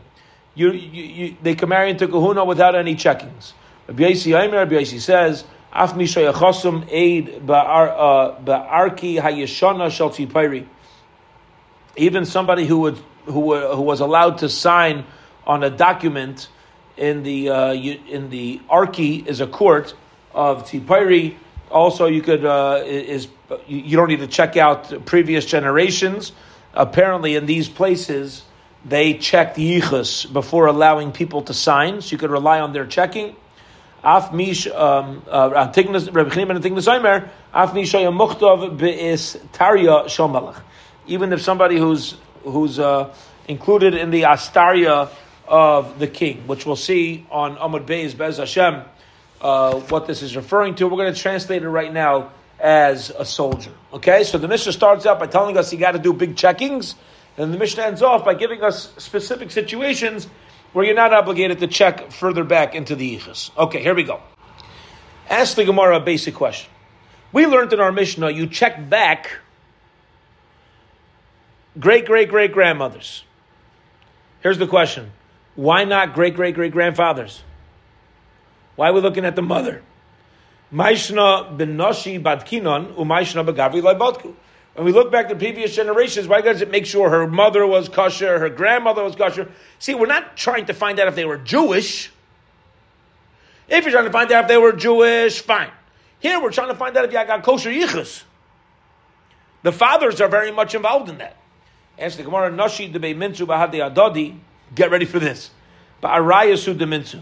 You, 0.55 0.71
you, 0.71 1.03
you, 1.03 1.35
they 1.41 1.55
can 1.55 1.69
marry 1.69 1.91
into 1.91 2.07
kahuna 2.07 2.43
without 2.43 2.75
any 2.75 2.95
checkings. 2.95 3.53
Rabbi 3.88 4.11
Yossi 4.11 4.38
Aimer, 4.38 4.57
Rabbi 4.57 4.75
Yossi 4.75 4.99
says, 4.99 5.43
Af 5.71 5.93
mishayachosum 5.93 6.88
aid 6.89 7.45
ba'arki 7.45 9.21
hayeshana 9.21 9.91
shel 9.91 10.09
tzipayri. 10.09 10.65
Even 11.95 12.25
somebody 12.25 12.65
who 12.65 12.79
would 12.79 12.97
who 13.25 13.55
who 13.55 13.81
was 13.81 13.99
allowed 13.99 14.39
to 14.39 14.49
sign 14.49 15.05
on 15.45 15.63
a 15.63 15.69
document 15.69 16.47
in 16.97 17.23
the 17.23 17.49
uh, 17.49 17.73
in 17.73 18.29
the 18.29 18.59
arki 18.69 19.25
is 19.25 19.41
a 19.41 19.47
court 19.47 19.93
of 20.33 20.63
Tipari. 20.63 21.35
Also, 21.69 22.07
you 22.07 22.21
could 22.21 22.45
uh, 22.45 22.81
is 22.83 23.27
you 23.67 23.95
don't 23.95 24.07
need 24.07 24.19
to 24.19 24.27
check 24.27 24.57
out 24.57 25.05
previous 25.05 25.45
generations. 25.45 26.31
Apparently, 26.73 27.35
in 27.35 27.45
these 27.45 27.67
places, 27.67 28.43
they 28.85 29.15
checked 29.15 29.57
yichus 29.57 30.31
before 30.31 30.67
allowing 30.67 31.11
people 31.11 31.41
to 31.43 31.53
sign, 31.53 32.01
so 32.01 32.11
you 32.11 32.17
could 32.17 32.31
rely 32.31 32.59
on 32.59 32.73
their 32.73 32.85
checking. 32.85 33.35
Af 34.03 34.31
mish 34.31 34.65
um, 34.67 35.23
uh, 35.29 35.49
Chaim 35.73 35.88
Antignas 35.93 36.88
Omer, 36.88 37.29
af 37.53 37.73
mish 37.73 37.91
haya 37.91 38.11
muchtav 38.11 38.77
be'is 38.77 39.38
melech. 40.31 40.55
Even 41.07 41.33
if 41.33 41.41
somebody 41.41 41.77
who's 41.77 42.15
who's 42.43 42.79
uh, 42.79 43.13
included 43.47 43.95
in 43.95 44.11
the 44.11 44.23
astaria 44.23 45.09
of 45.47 45.99
the 45.99 46.07
king, 46.07 46.47
which 46.47 46.65
we'll 46.65 46.75
see 46.75 47.25
on 47.31 47.57
Amud 47.57 47.85
Bey's 47.85 48.13
Bez 48.13 48.38
Hashem, 48.38 48.83
uh, 49.41 49.79
what 49.89 50.07
this 50.07 50.21
is 50.21 50.35
referring 50.35 50.75
to. 50.75 50.88
We're 50.88 50.97
going 50.97 51.13
to 51.13 51.19
translate 51.19 51.63
it 51.63 51.69
right 51.69 51.91
now 51.91 52.31
as 52.59 53.09
a 53.11 53.25
soldier. 53.25 53.71
Okay, 53.93 54.23
so 54.23 54.37
the 54.37 54.47
Mishnah 54.47 54.73
starts 54.73 55.05
out 55.05 55.19
by 55.19 55.27
telling 55.27 55.57
us 55.57 55.71
you 55.71 55.79
got 55.79 55.91
to 55.93 55.99
do 55.99 56.13
big 56.13 56.35
checkings, 56.35 56.95
and 57.37 57.53
the 57.53 57.57
Mishnah 57.57 57.83
ends 57.83 58.01
off 58.01 58.25
by 58.25 58.33
giving 58.33 58.61
us 58.63 58.93
specific 58.97 59.51
situations 59.51 60.27
where 60.73 60.85
you're 60.85 60.95
not 60.95 61.13
obligated 61.13 61.59
to 61.59 61.67
check 61.67 62.11
further 62.11 62.43
back 62.43 62.75
into 62.75 62.95
the 62.95 63.17
Yichus. 63.17 63.55
Okay, 63.57 63.81
here 63.81 63.95
we 63.95 64.03
go. 64.03 64.21
Ask 65.29 65.55
the 65.55 65.65
Gemara 65.65 65.97
a 65.97 65.99
basic 65.99 66.35
question. 66.35 66.69
We 67.31 67.45
learned 67.45 67.73
in 67.73 67.79
our 67.79 67.91
Mishnah 67.91 68.31
you 68.31 68.47
check 68.47 68.89
back 68.89 69.37
great 71.79 72.05
great 72.05 72.29
great 72.29 72.51
grandmothers. 72.51 73.23
Here's 74.41 74.57
the 74.57 74.67
question 74.67 75.11
why 75.55 75.83
not 75.83 76.13
great 76.13 76.35
great 76.35 76.55
great 76.55 76.71
grandfathers? 76.71 77.43
Why 78.75 78.89
are 78.89 78.93
we 78.93 79.01
looking 79.01 79.25
at 79.25 79.35
the 79.35 79.41
mother? 79.41 79.83
Maishna 80.73 81.57
ben 81.57 81.75
Noshi 81.77 82.21
Badkinon, 82.21 82.93
Umaishna 82.95 83.45
Bagavri 83.45 83.81
Laibotku. 83.81 84.33
When 84.75 84.85
we 84.85 84.91
look 84.91 85.11
back 85.11 85.29
to 85.29 85.35
previous 85.35 85.75
generations, 85.75 86.27
why 86.27 86.41
does 86.41 86.61
it 86.61 86.69
make 86.69 86.85
sure 86.85 87.09
her 87.09 87.27
mother 87.27 87.65
was 87.65 87.89
kosher, 87.89 88.39
her 88.39 88.49
grandmother 88.49 89.03
was 89.03 89.15
kosher? 89.15 89.51
See, 89.79 89.95
we're 89.95 90.05
not 90.05 90.38
trying 90.38 90.67
to 90.67 90.73
find 90.73 90.99
out 90.99 91.07
if 91.07 91.15
they 91.15 91.25
were 91.25 91.38
Jewish. 91.38 92.11
If 93.67 93.83
you're 93.83 93.91
trying 93.91 94.05
to 94.05 94.11
find 94.11 94.31
out 94.31 94.45
if 94.45 94.47
they 94.47 94.57
were 94.57 94.71
Jewish, 94.71 95.41
fine. 95.41 95.71
Here 96.19 96.41
we're 96.41 96.51
trying 96.51 96.69
to 96.69 96.75
find 96.75 96.95
out 96.95 97.05
if 97.05 97.11
you 97.11 97.17
got 97.25 97.43
kosher 97.43 97.69
yichus. 97.69 98.23
The 99.63 99.71
fathers 99.71 100.21
are 100.21 100.29
very 100.29 100.51
much 100.51 100.75
involved 100.75 101.09
in 101.09 101.17
that. 101.17 101.35
Answer 101.97 102.17
the 102.17 102.23
Gemara, 102.23 102.51
Nashi 102.51 102.88
de 102.88 102.99
Minzu 102.99 103.45
Bahadi 103.45 103.93
Adadi. 103.93 104.38
Get 104.73 104.91
ready 104.91 105.05
for 105.05 105.19
this. 105.19 105.51
Ba'arayasu 106.01 106.77
de 106.77 106.85
Minzu. 106.85 107.21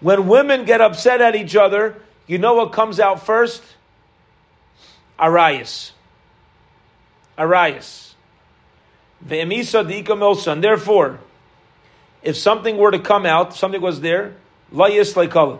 When 0.00 0.26
women 0.26 0.64
get 0.64 0.80
upset 0.80 1.20
at 1.20 1.36
each 1.36 1.54
other, 1.54 2.02
you 2.28 2.38
know 2.38 2.54
what 2.54 2.72
comes 2.72 3.00
out 3.00 3.24
first? 3.24 3.62
Arias. 5.18 5.92
Arias. 7.36 8.14
Ve'emisa 9.26 9.84
diika 9.84 10.08
milson. 10.08 10.60
Therefore, 10.60 11.18
if 12.22 12.36
something 12.36 12.76
were 12.76 12.90
to 12.90 12.98
come 12.98 13.26
out, 13.26 13.56
something 13.56 13.80
was 13.80 14.00
there, 14.00 14.34
layis 14.72 15.14
leikala. 15.14 15.58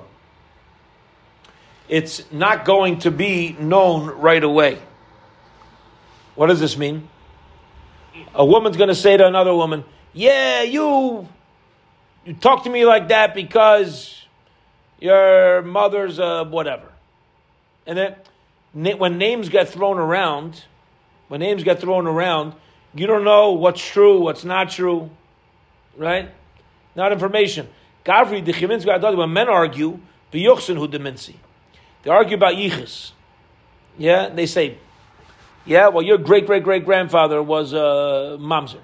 It's 1.88 2.30
not 2.30 2.66
going 2.66 2.98
to 3.00 3.10
be 3.10 3.56
known 3.58 4.06
right 4.20 4.44
away. 4.44 4.78
What 6.34 6.48
does 6.48 6.60
this 6.60 6.76
mean? 6.76 7.08
A 8.34 8.44
woman's 8.44 8.76
going 8.76 8.88
to 8.88 8.94
say 8.94 9.16
to 9.16 9.26
another 9.26 9.54
woman, 9.54 9.84
"Yeah, 10.12 10.62
you, 10.62 11.26
you 12.26 12.34
talk 12.34 12.64
to 12.64 12.70
me 12.70 12.84
like 12.84 13.08
that 13.08 13.34
because 13.34 14.17
your 15.00 15.62
mother's 15.62 16.18
uh, 16.18 16.44
whatever." 16.44 16.92
And 17.86 17.98
then 17.98 18.98
when 18.98 19.18
names 19.18 19.48
get 19.48 19.68
thrown 19.68 19.98
around, 19.98 20.64
when 21.28 21.40
names 21.40 21.64
get 21.64 21.80
thrown 21.80 22.06
around, 22.06 22.54
you 22.94 23.06
don't 23.06 23.24
know 23.24 23.52
what's 23.52 23.84
true, 23.84 24.20
what's 24.20 24.44
not 24.44 24.70
true, 24.70 25.10
right? 25.96 26.30
not 26.98 27.12
information. 27.12 27.68
Gavri 28.04 28.44
the 28.44 29.16
when 29.16 29.32
men 29.32 29.48
argue, 29.48 30.00
biyuchsin 30.32 30.76
hu 30.76 30.88
deminsi. 30.88 31.36
They 32.02 32.10
argue 32.10 32.36
about 32.36 32.54
yichus. 32.54 33.12
Yeah, 33.96 34.28
they 34.28 34.46
say, 34.46 34.78
yeah, 35.64 35.88
well, 35.88 36.02
your 36.02 36.18
great 36.18 36.46
great 36.46 36.64
great 36.64 36.84
grandfather 36.84 37.42
was 37.42 37.72
a 37.72 37.78
uh, 37.78 38.36
mamzer. 38.36 38.80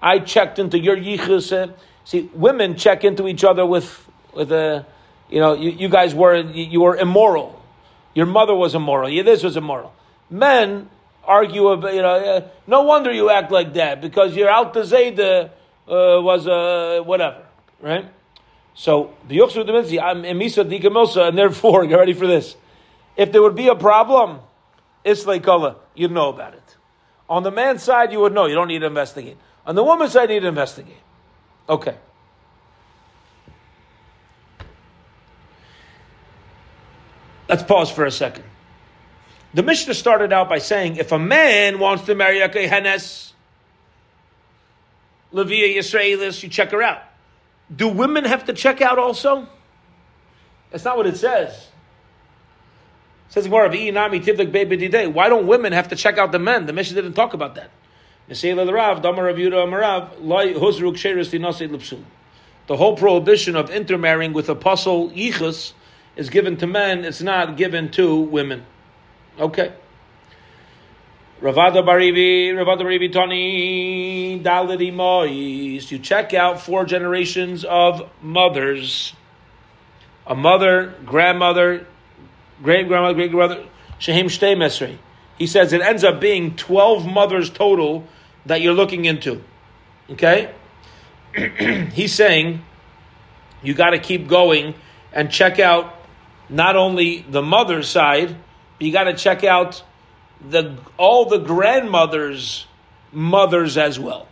I 0.00 0.18
checked 0.18 0.58
into 0.58 0.78
your 0.78 0.96
yichus. 0.96 1.52
Uh, 1.52 1.72
see, 2.04 2.28
women 2.34 2.76
check 2.76 3.04
into 3.04 3.26
each 3.28 3.44
other 3.44 3.64
with 3.64 4.06
with 4.32 4.52
a, 4.52 4.56
uh, 4.56 4.84
you 5.28 5.40
know, 5.40 5.54
you, 5.54 5.70
you 5.70 5.88
guys 5.88 6.14
were 6.14 6.36
you, 6.36 6.80
were 6.80 6.96
immoral. 6.96 7.62
Your 8.14 8.26
mother 8.26 8.54
was 8.54 8.74
immoral. 8.74 9.08
Yeah, 9.08 9.22
this 9.22 9.42
was 9.42 9.56
immoral. 9.56 9.92
Men 10.30 10.88
argue 11.24 11.68
about, 11.68 11.94
you 11.94 12.02
know, 12.02 12.14
uh, 12.14 12.48
no 12.66 12.82
wonder 12.82 13.12
you 13.12 13.30
act 13.30 13.50
like 13.50 13.74
that 13.74 14.00
because 14.00 14.36
your 14.36 14.50
Alta 14.50 14.80
Zayda 14.80 15.46
uh, 15.46 15.50
was 16.22 16.46
uh, 16.46 17.02
whatever, 17.04 17.42
right? 17.80 18.06
So 18.74 19.14
the 19.28 19.38
Yuchsu 19.38 19.66
Demitzi, 19.66 20.02
I'm 20.02 20.22
Emisa 20.22 20.68
Dikamilsa, 20.68 21.28
and 21.28 21.38
therefore, 21.38 21.86
get 21.86 21.96
ready 21.96 22.12
for 22.12 22.26
this. 22.26 22.56
If 23.16 23.32
there 23.32 23.42
would 23.42 23.54
be 23.54 23.68
a 23.68 23.76
problem, 23.76 24.40
Islay 25.04 25.38
Kala, 25.38 25.76
you'd 25.94 26.10
know 26.10 26.28
about 26.28 26.54
it. 26.54 26.76
On 27.28 27.42
the 27.42 27.50
man's 27.50 27.82
side, 27.82 28.12
you 28.12 28.20
would 28.20 28.32
know. 28.32 28.46
You 28.46 28.54
don't 28.54 28.68
need 28.68 28.80
to 28.80 28.86
investigate. 28.86 29.36
On 29.66 29.74
the 29.74 29.82
woman's 29.82 30.12
side, 30.12 30.28
you 30.28 30.36
need 30.36 30.40
to 30.40 30.48
investigate. 30.48 31.00
Okay. 31.68 31.96
Let's 37.54 37.62
pause 37.62 37.88
for 37.88 38.04
a 38.04 38.10
second. 38.10 38.42
The 39.54 39.62
Mishnah 39.62 39.94
started 39.94 40.32
out 40.32 40.48
by 40.48 40.58
saying 40.58 40.96
if 40.96 41.12
a 41.12 41.20
man 41.20 41.78
wants 41.78 42.06
to 42.06 42.16
marry 42.16 42.40
a 42.40 42.48
Kehenes, 42.48 43.32
Levia 45.32 45.76
Yisraelis, 45.76 46.42
you 46.42 46.48
check 46.48 46.72
her 46.72 46.82
out. 46.82 47.04
Do 47.72 47.86
women 47.86 48.24
have 48.24 48.46
to 48.46 48.54
check 48.54 48.80
out 48.80 48.98
also? 48.98 49.46
That's 50.72 50.84
not 50.84 50.96
what 50.96 51.06
it 51.06 51.16
says. 51.16 51.52
It 53.28 53.32
says 53.32 53.48
more 53.48 53.64
of 53.64 53.72
Why 53.72 55.28
don't 55.28 55.46
women 55.46 55.72
have 55.74 55.88
to 55.90 55.94
check 55.94 56.18
out 56.18 56.32
the 56.32 56.40
men? 56.40 56.66
The 56.66 56.72
Mishnah 56.72 57.00
didn't 57.00 57.14
talk 57.14 57.34
about 57.34 57.54
that. 57.54 57.70
The 62.66 62.76
whole 62.76 62.96
prohibition 62.96 63.54
of 63.54 63.70
intermarrying 63.70 64.32
with 64.32 64.48
apostle 64.48 65.10
yichus 65.10 65.72
is 66.16 66.30
given 66.30 66.56
to 66.58 66.66
men, 66.66 67.04
it's 67.04 67.22
not 67.22 67.56
given 67.56 67.90
to 67.92 68.16
women. 68.16 68.64
Okay. 69.38 69.72
Ravada 71.40 71.84
Barivi, 71.84 72.50
Ravada 72.52 72.82
Barivi 72.82 73.12
Tani, 73.12 74.40
Daladi 74.40 74.92
Mois. 74.92 75.90
You 75.90 75.98
check 75.98 76.32
out 76.32 76.60
four 76.60 76.84
generations 76.84 77.64
of 77.64 78.08
mothers. 78.22 79.12
A 80.26 80.34
mother, 80.34 80.94
grandmother, 81.04 81.86
great 82.62 82.88
grandmother, 82.88 83.14
great 83.14 83.30
grandmother, 83.30 83.66
Shehim 83.98 84.24
Shtei 84.24 84.56
Mesri. 84.56 84.96
He 85.36 85.46
says 85.46 85.72
it 85.72 85.82
ends 85.82 86.04
up 86.04 86.20
being 86.20 86.56
12 86.56 87.06
mothers 87.06 87.50
total 87.50 88.06
that 88.46 88.60
you're 88.60 88.72
looking 88.72 89.04
into. 89.04 89.42
Okay? 90.10 90.54
He's 91.92 92.14
saying 92.14 92.64
you 93.62 93.74
got 93.74 93.90
to 93.90 93.98
keep 93.98 94.28
going 94.28 94.74
and 95.12 95.30
check 95.30 95.58
out 95.58 95.94
not 96.48 96.76
only 96.76 97.24
the 97.28 97.42
mother's 97.42 97.88
side, 97.88 98.36
but 98.78 98.86
you 98.86 98.92
got 98.92 99.04
to 99.04 99.14
check 99.14 99.44
out 99.44 99.82
the 100.48 100.76
all 100.96 101.26
the 101.26 101.38
grandmothers' 101.38 102.66
mothers 103.12 103.78
as 103.78 103.98
well. 103.98 104.28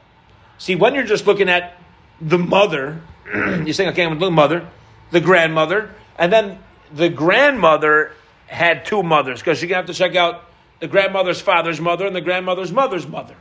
See, 0.58 0.76
when 0.76 0.94
you're 0.94 1.04
just 1.04 1.26
looking 1.26 1.48
at 1.48 1.76
the 2.20 2.38
mother, 2.38 3.00
you're 3.32 3.72
saying, 3.72 3.90
okay, 3.90 4.04
I'm 4.04 4.18
the 4.18 4.30
mother, 4.30 4.68
the 5.10 5.20
grandmother, 5.20 5.94
and 6.16 6.32
then 6.32 6.58
the 6.92 7.08
grandmother 7.08 8.12
had 8.46 8.84
two 8.84 9.02
mothers 9.02 9.40
because 9.40 9.60
you're 9.60 9.68
gonna 9.68 9.78
have 9.78 9.86
to 9.86 9.94
check 9.94 10.14
out 10.14 10.44
the 10.80 10.88
grandmother's 10.88 11.40
father's 11.40 11.80
mother 11.80 12.06
and 12.06 12.14
the 12.14 12.20
grandmother's 12.20 12.70
mother's 12.70 13.06
mother, 13.06 13.34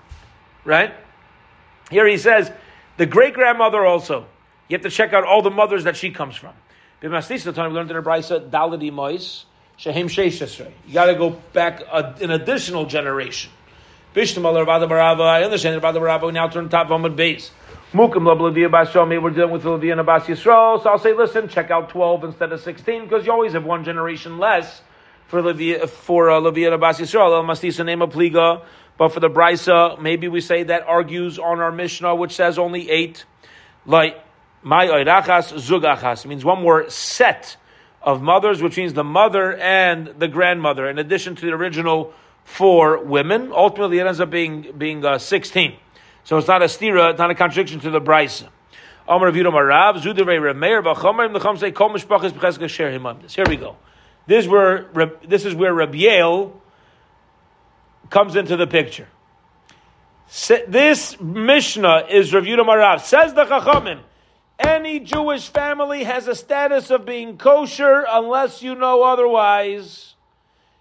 right? 0.63 0.93
Here 1.89 2.07
he 2.07 2.17
says 2.17 2.51
the 2.97 3.05
great 3.05 3.33
grandmother 3.33 3.85
also. 3.85 4.25
You 4.69 4.75
have 4.75 4.83
to 4.83 4.89
check 4.89 5.11
out 5.11 5.25
all 5.25 5.41
the 5.41 5.51
mothers 5.51 5.83
that 5.83 5.97
she 5.97 6.11
comes 6.11 6.35
from. 6.35 6.53
B'masnisa, 7.01 7.47
we 7.47 7.73
learned 7.73 7.89
in 7.89 7.97
the 7.97 8.03
Brisa, 8.03 8.47
Daladi 8.49 8.91
Mois, 8.91 9.45
Shehem 9.75 10.07
Sheishesrei. 10.07 10.71
You 10.87 10.93
got 10.93 11.07
to 11.07 11.15
go 11.15 11.31
back 11.53 11.81
a, 11.91 12.15
an 12.21 12.29
additional 12.29 12.85
generation. 12.85 13.51
Bishtamal 14.13 14.63
Ravada 14.63 14.87
Barava. 14.87 15.25
I 15.25 15.43
understand 15.43 15.81
Ravada 15.81 15.95
Barava. 15.95 16.27
We 16.27 16.33
now 16.33 16.47
turn 16.47 16.69
top 16.69 16.89
Amud 16.89 17.15
base. 17.15 17.49
Mukim 17.91 18.23
Lablavia 18.23 18.69
Bashomi. 18.69 19.21
We're 19.21 19.31
dealing 19.31 19.51
with 19.51 19.63
Lavia 19.63 19.93
and 19.93 20.01
Abbas 20.01 20.25
Yisrael. 20.25 20.83
So 20.83 20.89
I'll 20.89 20.99
say, 20.99 21.13
listen, 21.13 21.47
check 21.47 21.71
out 21.71 21.89
12 21.89 22.25
instead 22.25 22.51
of 22.51 22.61
16 22.61 23.03
because 23.05 23.25
you 23.25 23.31
always 23.31 23.53
have 23.53 23.65
one 23.65 23.83
generation 23.83 24.37
less 24.37 24.81
for 25.27 25.41
Lavia 25.41 25.89
for 25.89 26.29
uh, 26.29 26.39
Lavia 26.39 26.67
and 26.67 26.75
Abbas 26.75 26.99
Yisrael. 26.99 27.31
El 27.31 28.01
of 28.03 28.13
Pliga. 28.13 28.63
But 28.97 29.13
for 29.13 29.19
the 29.19 29.29
Brisa, 29.29 29.99
maybe 29.99 30.27
we 30.27 30.41
say 30.41 30.63
that 30.63 30.83
argues 30.83 31.39
on 31.39 31.59
our 31.59 31.71
Mishnah, 31.71 32.13
which 32.13 32.33
says 32.33 32.59
only 32.59 32.89
eight. 32.91 33.25
Like, 33.87 34.23
my 34.63 34.87
oirachas 34.87 35.53
zugachas 35.53 36.25
means 36.25 36.43
one 36.45 36.61
more 36.61 36.89
set 36.89 37.57
of 38.01 38.21
mothers, 38.21 38.61
which 38.61 38.77
means 38.77 38.93
the 38.93 39.03
mother 39.03 39.55
and 39.57 40.07
the 40.17 40.27
grandmother, 40.27 40.89
in 40.89 40.97
addition 40.99 41.35
to 41.35 41.45
the 41.45 41.51
original 41.51 42.13
four 42.43 43.03
women. 43.03 43.51
Ultimately, 43.51 43.99
it 43.99 44.07
ends 44.07 44.19
up 44.19 44.29
being 44.29 44.73
being 44.77 45.05
uh, 45.05 45.17
sixteen. 45.17 45.75
So 46.23 46.37
it's 46.37 46.47
not 46.47 46.61
a 46.61 46.65
stira, 46.65 47.11
it's 47.11 47.19
not 47.19 47.31
a 47.31 47.35
contradiction 47.35 47.79
to 47.81 47.89
the 47.89 48.01
brisa. 48.01 48.49
Here 49.07 49.19
we 53.47 53.55
go. 53.57 53.75
This 54.27 54.45
is 54.45 54.49
where 54.49 54.85
this 55.27 55.45
is 55.45 55.55
where 55.55 55.73
Rabbi 55.73 56.49
comes 58.09 58.35
into 58.35 58.55
the 58.55 58.67
picture. 58.67 59.07
This 60.67 61.19
Mishnah 61.19 62.05
is 62.09 62.33
reviewed 62.33 62.59
Marav. 62.59 63.01
Says 63.01 63.33
the 63.33 63.45
Chachamim. 63.45 63.99
Any 64.63 64.99
Jewish 64.99 65.49
family 65.49 66.03
has 66.03 66.27
a 66.27 66.35
status 66.35 66.91
of 66.91 67.05
being 67.05 67.37
kosher 67.37 68.05
unless 68.07 68.61
you 68.61 68.75
know 68.75 69.03
otherwise. 69.03 70.15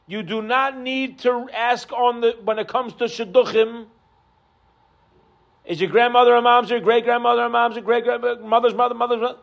You 0.06 0.22
do 0.22 0.42
not 0.42 0.76
need 0.76 1.20
to 1.20 1.48
ask 1.52 1.90
on 1.92 2.20
the 2.20 2.36
when 2.44 2.58
it 2.58 2.68
comes 2.68 2.92
to 2.94 3.04
shidduchim. 3.04 3.86
Is 5.64 5.80
your 5.80 5.88
grandmother 5.88 6.34
a 6.34 6.42
mom's, 6.42 6.70
your 6.70 6.80
great 6.80 7.04
grandmother 7.04 7.42
a 7.42 7.48
mom's, 7.48 7.76
your 7.76 7.84
great 7.84 8.04
grandmother's 8.04 8.74
mother, 8.74 8.94
mother's 8.94 9.20
mother? 9.20 9.38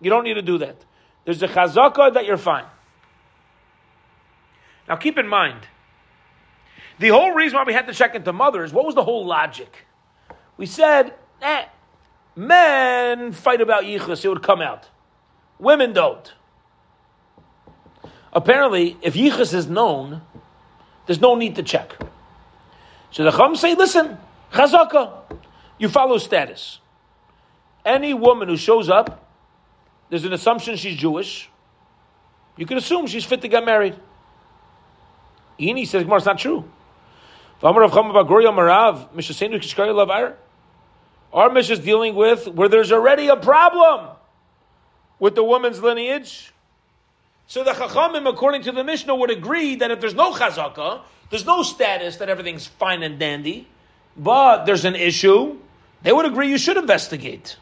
You 0.00 0.10
don't 0.10 0.24
need 0.24 0.34
to 0.34 0.42
do 0.42 0.58
that. 0.58 0.76
There's 1.24 1.42
a 1.42 1.48
chazakah 1.48 2.14
that 2.14 2.26
you're 2.26 2.36
fine. 2.36 2.64
Now 4.88 4.96
keep 4.96 5.18
in 5.18 5.28
mind, 5.28 5.60
the 6.98 7.08
whole 7.08 7.32
reason 7.32 7.56
why 7.56 7.64
we 7.64 7.72
had 7.72 7.86
to 7.86 7.92
check 7.92 8.14
into 8.14 8.32
mothers, 8.32 8.72
what 8.72 8.84
was 8.84 8.94
the 8.94 9.04
whole 9.04 9.26
logic? 9.26 9.86
We 10.56 10.66
said, 10.66 11.14
eh, 11.42 11.66
Men 12.36 13.32
fight 13.32 13.62
about 13.62 13.84
yichus, 13.84 14.22
it 14.24 14.28
would 14.28 14.42
come 14.42 14.60
out. 14.60 14.88
Women 15.58 15.94
don't. 15.94 16.34
Apparently, 18.32 18.98
if 19.00 19.14
yichus 19.14 19.54
is 19.54 19.66
known, 19.66 20.20
there's 21.06 21.20
no 21.20 21.34
need 21.34 21.56
to 21.56 21.62
check. 21.62 21.96
So 23.10 23.24
the 23.24 23.30
Chum 23.30 23.56
say, 23.56 23.74
listen, 23.74 24.18
chazaka, 24.52 25.14
you 25.78 25.88
follow 25.88 26.18
status. 26.18 26.80
Any 27.84 28.12
woman 28.12 28.48
who 28.48 28.58
shows 28.58 28.90
up, 28.90 29.26
there's 30.10 30.24
an 30.26 30.34
assumption 30.34 30.76
she's 30.76 30.96
Jewish. 30.96 31.48
You 32.56 32.66
can 32.66 32.76
assume 32.76 33.06
she's 33.06 33.24
fit 33.24 33.40
to 33.42 33.48
get 33.48 33.64
married. 33.64 33.96
Ini 35.58 35.86
says, 35.86 36.04
it's 36.06 36.26
not 36.26 36.38
true. 36.38 36.68
Our 41.36 41.50
mission 41.50 41.74
is 41.74 41.80
dealing 41.80 42.14
with 42.14 42.48
where 42.48 42.70
there's 42.70 42.90
already 42.90 43.28
a 43.28 43.36
problem 43.36 44.16
with 45.18 45.34
the 45.34 45.44
woman's 45.44 45.82
lineage. 45.82 46.50
So 47.46 47.62
the 47.62 47.72
Chachamim, 47.72 48.26
according 48.26 48.62
to 48.62 48.72
the 48.72 48.82
Mishnah, 48.82 49.14
would 49.14 49.30
agree 49.30 49.76
that 49.76 49.90
if 49.90 50.00
there's 50.00 50.14
no 50.14 50.32
chazaka, 50.32 51.02
there's 51.28 51.44
no 51.44 51.62
status 51.62 52.16
that 52.16 52.30
everything's 52.30 52.66
fine 52.66 53.02
and 53.02 53.18
dandy, 53.18 53.68
but 54.16 54.64
there's 54.64 54.86
an 54.86 54.96
issue, 54.96 55.58
they 56.02 56.12
would 56.12 56.24
agree 56.24 56.48
you 56.48 56.56
should 56.56 56.78
investigate. 56.78 57.58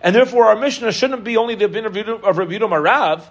And 0.00 0.16
therefore, 0.16 0.46
our 0.46 0.56
Mishnah 0.56 0.92
shouldn't 0.92 1.22
be 1.22 1.36
only 1.36 1.54
the 1.54 1.66
opinion 1.66 2.20
of 2.24 2.38
Rabbi 2.38 2.54
Marav. 2.58 3.24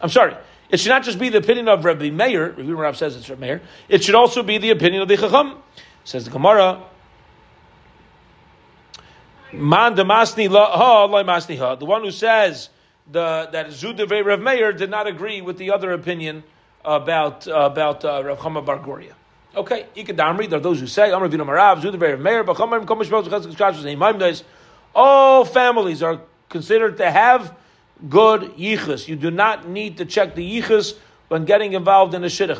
I'm 0.00 0.08
sorry, 0.08 0.34
it 0.68 0.80
should 0.80 0.88
not 0.88 1.04
just 1.04 1.20
be 1.20 1.28
the 1.28 1.38
opinion 1.38 1.68
of 1.68 1.84
Rabbi 1.84 2.10
Meir. 2.10 2.48
Rabbi 2.48 2.62
Marav 2.62 2.96
says 2.96 3.14
it's 3.14 3.30
Rabbi 3.30 3.40
Meir. 3.40 3.62
It 3.88 4.02
should 4.02 4.16
also 4.16 4.42
be 4.42 4.58
the 4.58 4.70
opinion 4.70 5.02
of 5.02 5.08
the 5.08 5.16
Chacham. 5.16 5.58
Says 6.02 6.24
the 6.24 6.30
Gemara, 6.32 6.82
Man 9.52 9.96
ha 9.96 10.04
masni 10.04 11.58
ha. 11.58 11.74
The 11.74 11.84
one 11.84 12.02
who 12.02 12.10
says 12.10 12.68
the, 13.10 13.48
that 13.52 13.68
Zudave 13.68 14.24
Rav 14.24 14.40
Meir 14.40 14.72
did 14.72 14.90
not 14.90 15.06
agree 15.06 15.40
with 15.40 15.58
the 15.58 15.72
other 15.72 15.92
opinion 15.92 16.44
about 16.84 17.48
uh, 17.48 17.54
about 17.54 18.04
uh, 18.04 18.22
Rav 18.24 18.38
Chama 18.38 18.64
Bar 18.64 18.78
Goria. 18.78 19.14
Okay, 19.56 19.86
Ikadamri, 19.96 20.48
there 20.48 20.60
are 20.60 20.62
those 20.62 20.78
who 20.78 20.86
say, 20.86 21.10
Amr 21.10 21.26
Vino 21.26 21.44
Marav, 21.44 21.82
Zudave 21.82 22.00
Rav 22.00 22.20
Meir, 22.20 22.44
Bachamar 22.44 22.84
Komish 22.84 24.44
All 24.94 25.44
families 25.44 26.02
are 26.04 26.20
considered 26.48 26.98
to 26.98 27.10
have 27.10 27.56
good 28.08 28.42
yichus. 28.56 29.08
You 29.08 29.16
do 29.16 29.30
not 29.30 29.68
need 29.68 29.96
to 29.98 30.04
check 30.04 30.36
the 30.36 30.60
yichus 30.60 30.96
when 31.28 31.44
getting 31.44 31.72
involved 31.72 32.14
in 32.14 32.22
a 32.22 32.28
shidduch. 32.28 32.58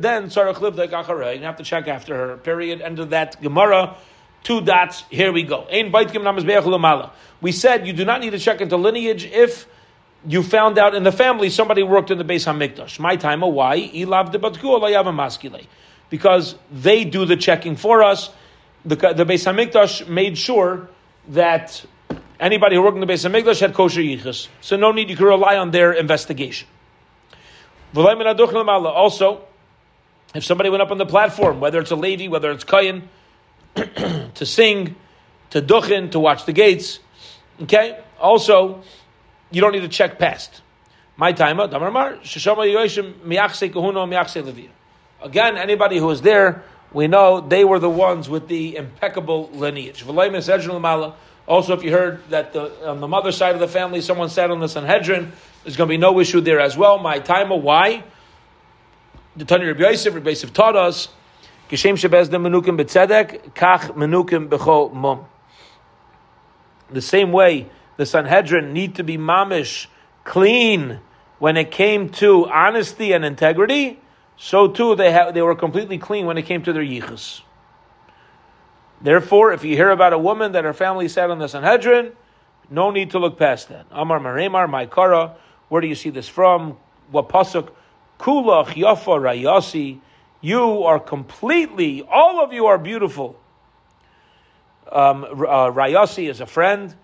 Then 0.00 0.30
Sarah 0.30 0.54
Klib 0.54 0.76
the 0.76 0.88
Kakara, 0.88 1.36
you 1.36 1.42
have 1.44 1.56
to 1.56 1.64
check 1.64 1.88
after 1.88 2.14
her. 2.14 2.36
Period. 2.36 2.82
End 2.82 2.98
of 2.98 3.10
that 3.10 3.40
Gemara. 3.40 3.96
Two 4.48 4.62
dots. 4.62 5.04
Here 5.10 5.30
we 5.30 5.42
go. 5.42 5.66
We 7.42 7.52
said 7.52 7.86
you 7.86 7.92
do 7.92 8.04
not 8.06 8.22
need 8.22 8.30
to 8.30 8.38
check 8.38 8.62
into 8.62 8.78
lineage 8.78 9.26
if 9.26 9.66
you 10.26 10.42
found 10.42 10.78
out 10.78 10.94
in 10.94 11.02
the 11.02 11.12
family 11.12 11.50
somebody 11.50 11.82
worked 11.82 12.10
in 12.10 12.16
the 12.16 12.24
Beis 12.24 12.46
Hamikdash. 12.46 12.98
My 12.98 13.16
time, 13.16 13.42
why? 13.42 13.76
Because 16.08 16.54
they 16.72 17.04
do 17.04 17.26
the 17.26 17.36
checking 17.36 17.76
for 17.76 18.02
us. 18.02 18.30
The, 18.86 18.96
the 18.96 19.26
Beis 19.26 19.44
Hamikdash 19.44 20.08
made 20.08 20.38
sure 20.38 20.88
that 21.28 21.84
anybody 22.40 22.76
who 22.76 22.82
worked 22.82 22.96
in 22.96 23.06
the 23.06 23.12
Beis 23.12 23.30
Hamikdash 23.30 23.60
had 23.60 23.74
kosher 23.74 24.00
yichus. 24.00 24.48
So 24.62 24.78
no 24.78 24.92
need, 24.92 25.10
you 25.10 25.16
can 25.16 25.26
rely 25.26 25.58
on 25.58 25.72
their 25.72 25.92
investigation. 25.92 26.68
Also, 27.94 29.44
if 30.34 30.42
somebody 30.42 30.70
went 30.70 30.80
up 30.80 30.90
on 30.90 30.96
the 30.96 31.04
platform, 31.04 31.60
whether 31.60 31.80
it's 31.80 31.90
a 31.90 31.96
lady, 31.96 32.28
whether 32.28 32.50
it's 32.50 32.64
Kayan, 32.64 33.10
to 34.34 34.46
sing, 34.46 34.96
to 35.50 35.62
duchin, 35.62 36.10
to 36.12 36.18
watch 36.18 36.44
the 36.46 36.52
gates, 36.52 37.00
okay? 37.62 37.98
Also, 38.20 38.82
you 39.50 39.60
don't 39.60 39.72
need 39.72 39.80
to 39.80 39.88
check 39.88 40.18
past. 40.18 40.62
My 41.16 41.32
time, 41.32 41.58
Again, 45.20 45.56
anybody 45.56 45.98
who 45.98 46.06
was 46.06 46.22
there, 46.22 46.62
we 46.92 47.08
know 47.08 47.40
they 47.40 47.64
were 47.64 47.78
the 47.78 47.90
ones 47.90 48.28
with 48.28 48.48
the 48.48 48.76
impeccable 48.76 49.50
lineage. 49.52 50.04
Also, 50.06 51.72
if 51.72 51.82
you 51.82 51.90
heard 51.90 52.22
that 52.28 52.52
the, 52.52 52.88
on 52.88 53.00
the 53.00 53.08
mother 53.08 53.32
side 53.32 53.54
of 53.54 53.60
the 53.60 53.68
family, 53.68 54.00
someone 54.00 54.28
sat 54.28 54.50
on 54.50 54.60
the 54.60 54.68
Sanhedrin, 54.68 55.32
there's 55.64 55.76
going 55.76 55.88
to 55.88 55.92
be 55.92 55.96
no 55.96 56.20
issue 56.20 56.40
there 56.40 56.60
as 56.60 56.76
well. 56.76 56.98
My 56.98 57.18
time, 57.18 57.48
why? 57.48 58.04
The 59.36 59.44
Tanya 59.44 59.68
Rabbi 59.68 59.80
Yosef, 59.80 60.14
Rabbi 60.14 60.30
Yosef 60.30 60.52
taught 60.52 60.76
us, 60.76 61.08
B'Tzedek, 61.68 63.52
Kach 63.54 64.92
Mum. 64.94 65.26
The 66.90 67.02
same 67.02 67.32
way 67.32 67.68
the 67.96 68.06
Sanhedrin 68.06 68.72
need 68.72 68.94
to 68.96 69.04
be 69.04 69.18
mamish, 69.18 69.86
clean, 70.24 71.00
when 71.38 71.56
it 71.56 71.70
came 71.70 72.08
to 72.10 72.48
honesty 72.48 73.12
and 73.12 73.24
integrity, 73.24 74.00
so 74.36 74.68
too 74.68 74.94
they, 74.96 75.12
ha- 75.12 75.30
they 75.30 75.42
were 75.42 75.54
completely 75.54 75.98
clean 75.98 76.26
when 76.26 76.38
it 76.38 76.42
came 76.42 76.62
to 76.62 76.72
their 76.72 76.82
yichus. 76.82 77.42
Therefore, 79.00 79.52
if 79.52 79.64
you 79.64 79.76
hear 79.76 79.90
about 79.90 80.12
a 80.12 80.18
woman 80.18 80.52
that 80.52 80.64
her 80.64 80.72
family 80.72 81.08
sat 81.08 81.30
on 81.30 81.38
the 81.38 81.48
Sanhedrin, 81.48 82.12
no 82.70 82.90
need 82.90 83.12
to 83.12 83.18
look 83.18 83.38
past 83.38 83.68
that. 83.68 83.86
Amar 83.90 84.18
Maremar, 84.18 84.68
my 84.68 84.86
Kara, 84.86 85.36
where 85.68 85.80
do 85.80 85.86
you 85.86 85.94
see 85.94 86.10
this 86.10 86.28
from? 86.28 86.76
What 87.10 87.28
pasuk? 87.28 87.70
Kulach 88.18 88.68
Yafa 88.74 89.20
Rayasi. 89.20 90.00
You 90.40 90.84
are 90.84 91.00
completely, 91.00 92.02
all 92.02 92.44
of 92.44 92.52
you 92.52 92.66
are 92.66 92.78
beautiful. 92.78 93.38
Um, 94.90 95.24
uh, 95.24 95.28
Rayasi 95.70 96.30
is 96.30 96.40
a 96.40 96.46
friend. 96.46 96.94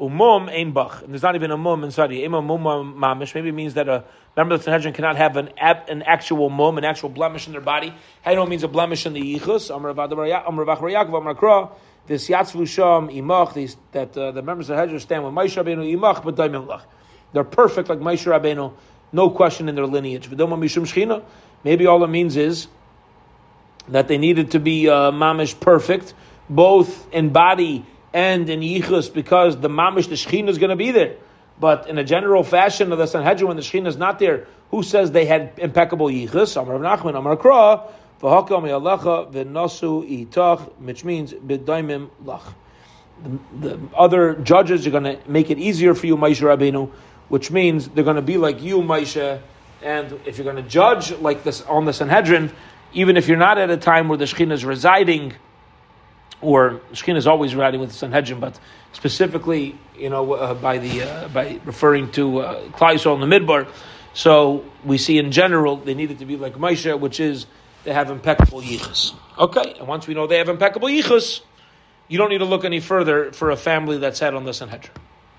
Umum 0.00 0.50
ein 0.50 0.72
bach. 0.72 1.02
And 1.02 1.12
there's 1.12 1.22
not 1.22 1.34
even 1.34 1.50
a 1.50 1.56
mum 1.56 1.84
in 1.84 1.90
Saudi. 1.90 2.22
Ema 2.24 2.40
mum 2.40 2.62
mamish. 2.98 3.34
Maybe 3.34 3.52
means 3.52 3.74
that 3.74 3.88
a 3.88 4.04
member 4.36 4.54
of 4.54 4.60
the 4.60 4.64
Sanhedrin 4.64 4.94
cannot 4.94 5.16
have 5.16 5.36
an 5.36 5.50
an 5.58 6.02
actual 6.02 6.48
mum, 6.48 6.78
an 6.78 6.84
actual 6.84 7.10
blemish 7.10 7.46
in 7.46 7.52
their 7.52 7.60
body. 7.60 7.94
Haino 8.24 8.48
means 8.48 8.62
a 8.62 8.68
blemish 8.68 9.04
in 9.04 9.12
the 9.12 9.20
yichus. 9.20 9.74
Amar 9.74 9.92
v'achar 9.92 10.44
Yaakov 10.46 11.18
Amar 11.18 11.34
Kra. 11.34 11.70
This 12.06 12.28
yatzvu 12.28 12.66
sham 12.66 13.08
imach. 13.08 13.76
That 13.92 14.16
uh, 14.16 14.32
the 14.32 14.42
members 14.42 14.70
of 14.70 14.76
the 14.76 14.80
Sanhedrin 14.80 15.00
stand 15.00 15.24
with 15.24 15.34
Moshe 15.34 15.62
Rabbeinu 15.62 15.94
imach, 15.94 16.24
but 16.24 16.34
daimim. 16.34 16.80
They're 17.32 17.44
perfect 17.44 17.90
like 17.90 17.98
Moshe 17.98 18.26
Rabbeinu. 18.26 18.72
No 19.12 19.30
question 19.30 19.68
in 19.68 19.74
their 19.74 19.86
lineage. 19.86 20.30
Maybe 21.62 21.86
all 21.86 22.04
it 22.04 22.08
means 22.08 22.36
is 22.36 22.68
that 23.90 24.08
they 24.08 24.18
needed 24.18 24.52
to 24.52 24.60
be 24.60 24.88
uh, 24.88 25.10
mamish 25.10 25.58
perfect, 25.58 26.14
both 26.48 27.12
in 27.12 27.30
body 27.30 27.84
and 28.12 28.48
in 28.48 28.60
Yichus 28.60 29.12
because 29.12 29.60
the 29.60 29.68
mamish, 29.68 30.08
the 30.08 30.14
Shechina 30.14 30.48
is 30.48 30.58
going 30.58 30.70
to 30.70 30.76
be 30.76 30.90
there. 30.90 31.16
But 31.58 31.88
in 31.88 31.98
a 31.98 32.04
general 32.04 32.42
fashion 32.42 32.90
of 32.92 32.98
the 32.98 33.06
Sanhedrin, 33.06 33.48
when 33.48 33.56
the 33.56 33.62
Shechina 33.62 33.86
is 33.86 33.96
not 33.96 34.18
there, 34.18 34.46
who 34.70 34.82
says 34.82 35.10
they 35.12 35.26
had 35.26 35.52
impeccable 35.58 36.06
Yichus? 36.06 36.60
Amar 36.60 36.78
Nachman, 36.78 37.18
Amar 37.18 37.36
Kra, 37.36 37.90
v'hakam 38.20 38.64
yalacha 38.64 39.32
v'nasu 39.32 40.28
itach, 40.28 40.60
which 40.78 41.04
means 41.04 41.32
b'daimim 41.32 42.08
lach. 42.24 42.42
The, 43.22 43.68
the 43.68 43.80
other 43.94 44.34
judges 44.34 44.86
are 44.86 44.90
going 44.90 45.04
to 45.04 45.18
make 45.28 45.50
it 45.50 45.58
easier 45.58 45.94
for 45.94 46.06
you, 46.06 46.16
Moshe 46.16 46.40
Rabbeinu, 46.40 46.90
which 47.28 47.50
means 47.50 47.88
they're 47.88 48.04
going 48.04 48.16
to 48.16 48.22
be 48.22 48.38
like 48.38 48.62
you, 48.62 48.78
Moshe. 48.78 49.40
And 49.82 50.20
if 50.24 50.38
you're 50.38 50.44
going 50.44 50.62
to 50.62 50.68
judge 50.68 51.12
like 51.18 51.44
this 51.44 51.60
on 51.62 51.84
the 51.84 51.92
Sanhedrin, 51.92 52.50
even 52.92 53.16
if 53.16 53.28
you're 53.28 53.38
not 53.38 53.58
at 53.58 53.70
a 53.70 53.76
time 53.76 54.08
where 54.08 54.18
the 54.18 54.24
Shekhinah 54.24 54.52
is 54.52 54.64
residing, 54.64 55.34
or 56.40 56.80
Shekhinah 56.92 57.16
is 57.16 57.26
always 57.26 57.54
riding 57.54 57.80
with 57.80 57.90
the 57.90 57.96
Sanhedrin, 57.96 58.40
but 58.40 58.58
specifically, 58.92 59.78
you 59.96 60.08
know, 60.08 60.32
uh, 60.32 60.54
by 60.54 60.78
the 60.78 61.02
uh, 61.02 61.28
by 61.28 61.60
referring 61.64 62.10
to 62.12 62.40
uh, 62.40 62.68
Klai 62.70 62.94
in 63.14 63.28
the 63.28 63.38
Midbar. 63.38 63.68
So 64.12 64.64
we 64.84 64.98
see 64.98 65.18
in 65.18 65.30
general 65.30 65.76
they 65.76 65.94
needed 65.94 66.18
to 66.18 66.24
be 66.24 66.36
like 66.36 66.54
Moshe, 66.54 66.98
which 66.98 67.20
is 67.20 67.46
they 67.84 67.92
have 67.92 68.10
impeccable 68.10 68.60
yichus. 68.60 69.14
Okay, 69.38 69.74
and 69.78 69.86
once 69.86 70.06
we 70.06 70.14
know 70.14 70.26
they 70.26 70.38
have 70.38 70.48
impeccable 70.48 70.88
yichus, 70.88 71.40
you 72.08 72.18
don't 72.18 72.30
need 72.30 72.38
to 72.38 72.44
look 72.44 72.64
any 72.64 72.80
further 72.80 73.32
for 73.32 73.50
a 73.50 73.56
family 73.56 73.98
that's 73.98 74.18
had 74.18 74.34
on 74.34 74.44
the 74.44 74.52
Sanhedrin. 74.52 74.92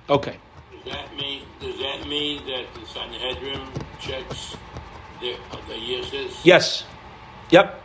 Okay. 0.10 0.38
Does 0.72 0.94
that 0.94 1.16
mean? 1.16 1.44
Does 1.60 1.78
that 1.80 2.08
mean 2.08 2.46
that 2.46 2.66
the 2.74 2.86
Sanhedrin 2.88 3.62
checks 4.00 4.56
the, 5.20 5.36
the 5.68 5.74
yichus? 5.74 6.40
Yes. 6.44 6.86
Yep. 7.52 7.82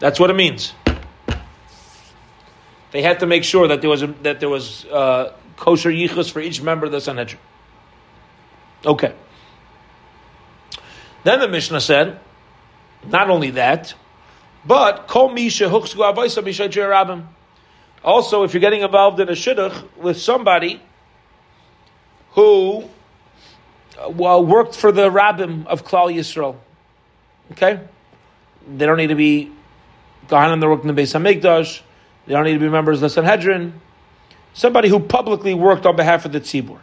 That's 0.00 0.18
what 0.18 0.30
it 0.30 0.36
means. 0.36 0.72
They 2.90 3.02
had 3.02 3.20
to 3.20 3.26
make 3.26 3.44
sure 3.44 3.68
that 3.68 3.80
there 3.80 3.88
was 3.88 4.02
a, 4.02 4.08
that 4.22 4.40
there 4.40 4.48
was 4.48 4.84
uh, 4.86 5.32
kosher 5.56 5.90
yichus 5.90 6.30
for 6.30 6.40
each 6.40 6.60
member 6.60 6.86
of 6.86 6.92
the 6.92 7.00
Sanhedrin. 7.00 7.40
Okay. 8.84 9.14
Then 11.24 11.38
the 11.40 11.48
Mishnah 11.48 11.80
said, 11.80 12.18
not 13.06 13.30
only 13.30 13.50
that, 13.50 13.94
but 14.64 15.06
kol 15.06 15.30
misha 15.30 15.68
rabim. 15.68 17.26
Also, 18.04 18.42
if 18.42 18.52
you're 18.52 18.60
getting 18.60 18.82
involved 18.82 19.20
in 19.20 19.28
a 19.28 19.32
shidduch 19.32 19.96
with 19.96 20.20
somebody 20.20 20.82
who 22.32 22.88
uh, 23.98 24.10
worked 24.10 24.74
for 24.74 24.90
the 24.90 25.08
rabbim 25.08 25.66
of 25.66 25.84
Klal 25.84 26.12
Yisrael, 26.12 26.56
okay, 27.50 27.80
they 28.66 28.86
don't 28.86 28.96
need 28.96 29.08
to 29.08 29.14
be 29.14 29.50
Kohanim 30.28 30.60
that 30.60 30.68
worked 30.68 30.84
in 30.84 30.94
the 30.94 31.02
Beis 31.02 31.12
Hamikdash. 31.12 31.82
They 32.26 32.34
don't 32.34 32.44
need 32.44 32.54
to 32.54 32.58
be 32.58 32.68
members 32.68 32.98
of 32.98 33.02
the 33.02 33.10
Sanhedrin. 33.10 33.80
Somebody 34.54 34.88
who 34.88 35.00
publicly 35.00 35.54
worked 35.54 35.86
on 35.86 35.96
behalf 35.96 36.24
of 36.24 36.32
the 36.32 36.40
Tzibur. 36.40 36.78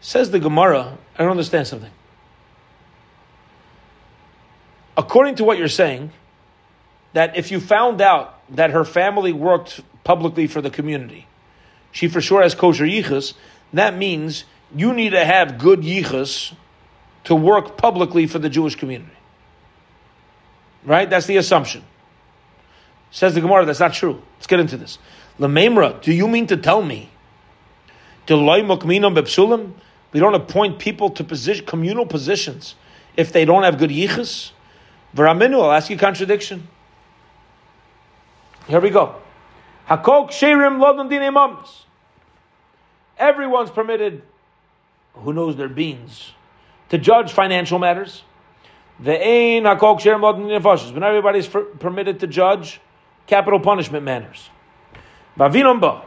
Says 0.00 0.30
the 0.30 0.38
Gemara, 0.38 0.96
I 1.16 1.22
don't 1.22 1.32
understand 1.32 1.66
something. 1.66 1.90
According 4.96 5.36
to 5.36 5.44
what 5.44 5.58
you're 5.58 5.68
saying, 5.68 6.12
that 7.12 7.36
if 7.36 7.50
you 7.50 7.60
found 7.60 8.00
out 8.00 8.40
that 8.54 8.70
her 8.70 8.84
family 8.84 9.32
worked 9.32 9.80
publicly 10.04 10.46
for 10.46 10.60
the 10.60 10.70
community, 10.70 11.26
she 11.92 12.08
for 12.08 12.20
sure 12.20 12.42
has 12.42 12.54
kosher 12.54 12.84
yichus, 12.84 13.34
that 13.72 13.96
means 13.96 14.44
you 14.74 14.92
need 14.92 15.10
to 15.10 15.24
have 15.24 15.58
good 15.58 15.80
yichus 15.80 16.54
to 17.28 17.34
work 17.34 17.76
publicly 17.76 18.26
for 18.26 18.38
the 18.38 18.48
Jewish 18.48 18.74
community. 18.74 19.12
Right? 20.82 21.10
That's 21.10 21.26
the 21.26 21.36
assumption. 21.36 21.84
Says 23.10 23.34
the 23.34 23.42
Gemara, 23.42 23.66
that's 23.66 23.80
not 23.80 23.92
true. 23.92 24.22
Let's 24.36 24.46
get 24.46 24.60
into 24.60 24.78
this. 24.78 24.98
Lememra, 25.38 26.00
do 26.00 26.10
you 26.10 26.26
mean 26.26 26.46
to 26.46 26.56
tell 26.56 26.80
me? 26.80 27.10
We 28.26 28.36
don't 30.20 30.34
appoint 30.34 30.78
people 30.78 31.10
to 31.10 31.22
position, 31.22 31.66
communal 31.66 32.06
positions 32.06 32.76
if 33.14 33.30
they 33.30 33.44
don't 33.44 33.62
have 33.62 33.76
good 33.76 33.90
yichus. 33.90 34.52
V'raminu, 35.14 35.62
I'll 35.62 35.72
ask 35.72 35.90
you 35.90 35.96
a 35.96 35.98
contradiction. 35.98 36.66
Here 38.68 38.80
we 38.80 38.88
go. 38.88 39.16
Hakok 39.86 40.30
din 41.10 41.36
Everyone's 43.18 43.70
permitted, 43.70 44.22
who 45.12 45.34
knows 45.34 45.56
their 45.56 45.68
beans, 45.68 46.32
to 46.90 46.98
judge 46.98 47.32
financial 47.32 47.78
matters. 47.78 48.22
The 49.00 49.12
ain 49.12 49.64
lodon 49.64 50.48
din 50.48 50.62
But 50.62 51.00
not 51.00 51.08
everybody's 51.08 51.46
permitted 51.46 52.20
to 52.20 52.26
judge 52.26 52.80
capital 53.26 53.60
punishment 53.60 54.04
matters. 54.04 54.50
manners. 55.36 56.02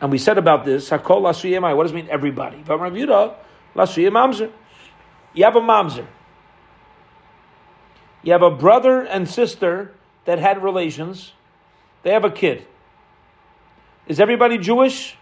And 0.00 0.10
we 0.10 0.18
said 0.18 0.38
about 0.38 0.64
this, 0.64 0.88
Hakol 0.88 1.20
Lasuyemai, 1.22 1.76
what 1.76 1.82
does 1.82 1.92
it 1.92 1.96
mean 1.96 2.08
everybody? 2.08 2.56
You 2.56 2.64
have 5.44 5.56
a 5.56 5.60
mamzer. 5.60 6.06
You 8.22 8.32
have 8.32 8.42
a 8.42 8.50
brother 8.50 9.02
and 9.02 9.28
sister 9.28 9.92
that 10.24 10.38
had 10.38 10.62
relations, 10.62 11.32
They 12.02 12.10
have 12.10 12.24
a 12.24 12.30
kid. 12.30 12.66
Is 14.06 14.20
everybody 14.20 14.58
Jewish? 14.58 15.16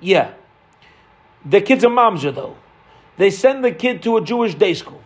Yeah. 0.00 0.32
The 1.44 1.60
kid's 1.60 1.84
a 1.84 1.88
mamzer 1.88 2.34
though. 2.34 2.56
They 3.16 3.30
send 3.30 3.64
the 3.64 3.72
kid 3.72 4.02
to 4.02 4.16
a 4.16 4.24
Jewish 4.24 4.54
day 4.54 4.74
school. 4.74 5.02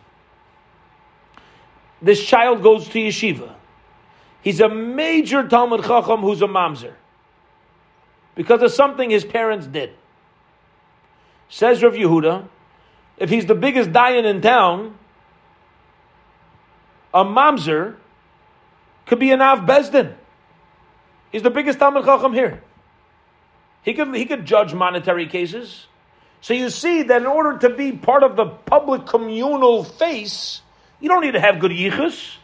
This 2.00 2.24
child 2.24 2.62
goes 2.62 2.88
to 2.88 2.98
yeshiva. 2.98 3.54
He's 4.42 4.60
a 4.60 4.68
major 4.68 5.46
Talmud 5.46 5.84
Chacham 5.84 6.20
who's 6.20 6.40
a 6.42 6.46
mamzer 6.46 6.94
because 8.34 8.62
of 8.62 8.70
something 8.72 9.10
his 9.10 9.24
parents 9.24 9.66
did. 9.66 9.92
Says 11.48 11.82
Rav 11.82 11.94
Yehuda, 11.94 12.48
if 13.16 13.30
he's 13.30 13.46
the 13.46 13.54
biggest 13.54 13.90
dayan 13.90 14.24
in 14.24 14.40
town, 14.40 14.96
a 17.12 17.24
mamzer 17.24 17.96
could 19.06 19.18
be 19.18 19.32
an 19.32 19.40
Av 19.40 19.60
Bezdin. 19.60 20.14
He's 21.32 21.42
the 21.42 21.50
biggest 21.50 21.78
Talmud 21.78 22.04
Chacham 22.04 22.32
here. 22.32 22.62
He 23.82 23.94
could, 23.94 24.14
he 24.14 24.24
could 24.24 24.46
judge 24.46 24.72
monetary 24.72 25.26
cases. 25.26 25.86
So 26.40 26.54
you 26.54 26.70
see 26.70 27.02
that 27.02 27.20
in 27.20 27.26
order 27.26 27.58
to 27.58 27.74
be 27.74 27.92
part 27.92 28.22
of 28.22 28.36
the 28.36 28.46
public 28.46 29.06
communal 29.06 29.84
face, 29.84 30.62
you 31.00 31.08
don't 31.08 31.22
need 31.22 31.32
to 31.32 31.40
have 31.40 31.58
good 31.58 31.72
yichus. 31.72 32.36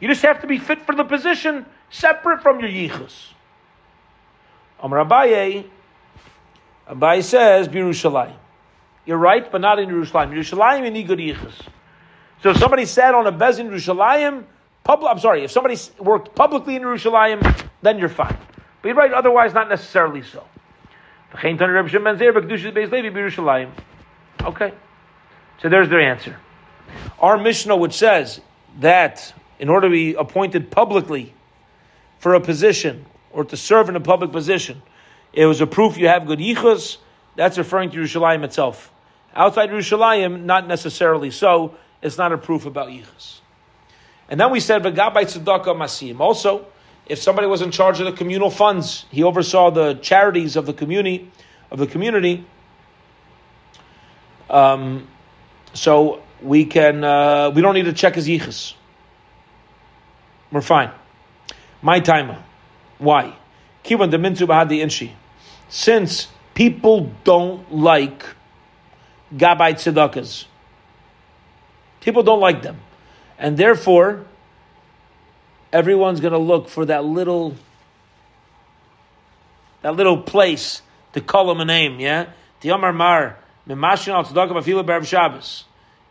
You 0.00 0.08
just 0.08 0.22
have 0.22 0.40
to 0.42 0.46
be 0.46 0.58
fit 0.58 0.82
for 0.82 0.94
the 0.94 1.04
position, 1.04 1.66
separate 1.90 2.42
from 2.42 2.60
your 2.60 2.68
yichus. 2.68 3.12
Amar 4.80 5.04
Abaye, 5.04 5.66
Abaye 6.88 7.22
says, 7.22 7.68
Birushalayim. 7.68 8.36
You're 9.06 9.18
right, 9.18 9.50
but 9.50 9.60
not 9.60 9.78
in 9.78 9.88
Yerushalayim. 9.88 10.30
Yerushalayim, 10.30 10.84
you 10.84 10.90
need 10.90 11.06
good 11.06 11.18
yichus. 11.18 11.54
So 12.42 12.50
if 12.50 12.58
somebody 12.58 12.84
sat 12.84 13.14
on 13.14 13.26
a 13.26 13.32
bez 13.32 13.58
in 13.58 13.68
Yerushalayim, 13.68 14.44
I'm 14.88 15.18
sorry, 15.18 15.44
if 15.44 15.50
somebody 15.50 15.76
worked 15.98 16.34
publicly 16.34 16.76
in 16.76 16.82
Yerushalayim, 16.82 17.68
then 17.82 17.98
you're 17.98 18.08
fine. 18.08 18.36
But 18.82 18.88
you're 18.88 18.96
right, 18.96 19.12
otherwise 19.12 19.54
not 19.54 19.68
necessarily 19.68 20.22
so. 20.22 20.44
Okay. 24.42 24.72
So 25.60 25.68
there's 25.68 25.88
their 25.88 26.00
answer. 26.00 26.36
Our 27.18 27.38
Mishnah, 27.38 27.76
which 27.76 27.94
says 27.94 28.40
that 28.80 29.32
in 29.58 29.68
order 29.68 29.88
to 29.88 29.92
be 29.92 30.14
appointed 30.14 30.70
publicly 30.70 31.32
for 32.18 32.34
a 32.34 32.40
position 32.40 33.06
or 33.32 33.44
to 33.44 33.56
serve 33.56 33.88
in 33.88 33.96
a 33.96 34.00
public 34.00 34.32
position, 34.32 34.82
it 35.32 35.46
was 35.46 35.60
a 35.60 35.66
proof 35.66 35.96
you 35.96 36.08
have 36.08 36.26
good 36.26 36.38
yichus. 36.38 36.98
That's 37.36 37.58
referring 37.58 37.90
to 37.90 37.98
Yerushalayim 37.98 38.44
itself. 38.44 38.92
Outside 39.34 39.70
Yerushalayim, 39.70 40.44
not 40.44 40.66
necessarily 40.66 41.30
so. 41.30 41.74
It's 42.02 42.16
not 42.16 42.32
a 42.32 42.38
proof 42.38 42.66
about 42.66 42.88
yichus. 42.88 43.40
And 44.28 44.40
then 44.40 44.50
we 44.50 44.60
said 44.60 44.82
v'gabay 44.82 45.24
tzedakah 45.24 45.76
masim. 45.76 46.20
Also, 46.20 46.66
if 47.06 47.20
somebody 47.20 47.46
was 47.46 47.62
in 47.62 47.70
charge 47.70 48.00
of 48.00 48.06
the 48.06 48.12
communal 48.12 48.50
funds, 48.50 49.06
he 49.10 49.22
oversaw 49.22 49.70
the 49.70 49.94
charities 49.94 50.56
of 50.56 50.66
the 50.66 50.72
community. 50.72 51.30
Of 51.70 51.78
the 51.78 51.86
community. 51.86 52.44
Um, 54.48 55.08
so 55.72 56.22
we 56.40 56.64
can 56.64 57.02
uh, 57.02 57.50
we 57.54 57.62
don't 57.62 57.74
need 57.74 57.86
to 57.86 57.92
check 57.92 58.14
his 58.14 58.28
yichus. 58.28 58.74
We're 60.52 60.60
fine. 60.60 60.90
My 61.82 62.00
timer. 62.00 62.42
Why? 62.98 63.36
Kivan 63.84 64.10
the 64.10 64.16
mintu 64.16 64.46
bahadi. 64.46 65.12
Since 65.68 66.28
people 66.54 67.10
don't 67.24 67.74
like 67.74 68.24
gabay 69.34 69.74
tzedakahs, 69.74 70.46
people 72.00 72.22
don't 72.22 72.40
like 72.40 72.62
them, 72.62 72.78
and 73.38 73.56
therefore 73.56 74.24
everyone's 75.72 76.20
going 76.20 76.32
to 76.32 76.38
look 76.38 76.68
for 76.68 76.86
that 76.86 77.04
little 77.04 77.54
that 79.82 79.94
little 79.94 80.20
place 80.20 80.82
to 81.12 81.20
call 81.20 81.50
him 81.50 81.60
a 81.60 81.64
name. 81.64 82.00
Yeah, 82.00 82.30
the 82.60 82.70
Amar 82.70 82.92
Mar 82.92 83.38
Mimashin 83.68 84.12
al 84.12 84.24
tzedakah 84.24 84.52
b'fila 84.62 84.84
b'erev 84.84 85.06
Shabbos. 85.06 85.64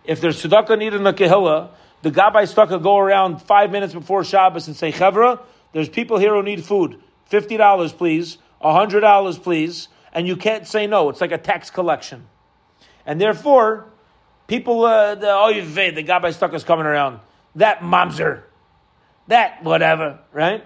If 0.04 0.22
there's 0.22 0.41
tzedakah 0.41 0.78
needed 0.78 0.98
in 0.98 1.04
the 1.04 1.13
kehillah, 1.13 1.70
the 2.02 2.12
gabbai 2.12 2.44
tzedakah 2.44 2.82
go 2.82 2.98
around 2.98 3.41
five 3.41 3.72
minutes 3.72 3.94
before 3.94 4.24
Shabbos 4.24 4.68
and 4.68 4.76
say, 4.76 4.91
Chevra, 4.91 5.39
there's 5.74 5.89
people 5.89 6.18
here 6.18 6.34
who 6.34 6.44
need 6.44 6.63
food. 6.63 7.02
Fifty 7.26 7.58
dollars, 7.58 7.91
please. 7.91 8.38
hundred 8.62 9.02
dollars, 9.02 9.38
please. 9.38 9.88
And 10.13 10.28
you 10.28 10.38
can't 10.38 10.68
say 10.68 10.88
no. 10.88 11.10
It's 11.10 11.20
like 11.20 11.34
a 11.34 11.38
tax 11.38 11.70
collection, 11.70 12.28
and 13.06 13.20
therefore, 13.20 13.86
people, 14.48 14.86
uh, 14.86 15.15
the 15.15 15.30
oh, 15.30 15.52
the 15.52 16.04
gabbai 16.04 16.34
tzedakah 16.34 16.54
is 16.54 16.63
coming 16.63 16.86
around. 16.86 17.20
That 17.56 17.80
mamzer 17.80 18.44
that 19.28 19.64
whatever, 19.64 20.20
right? 20.32 20.64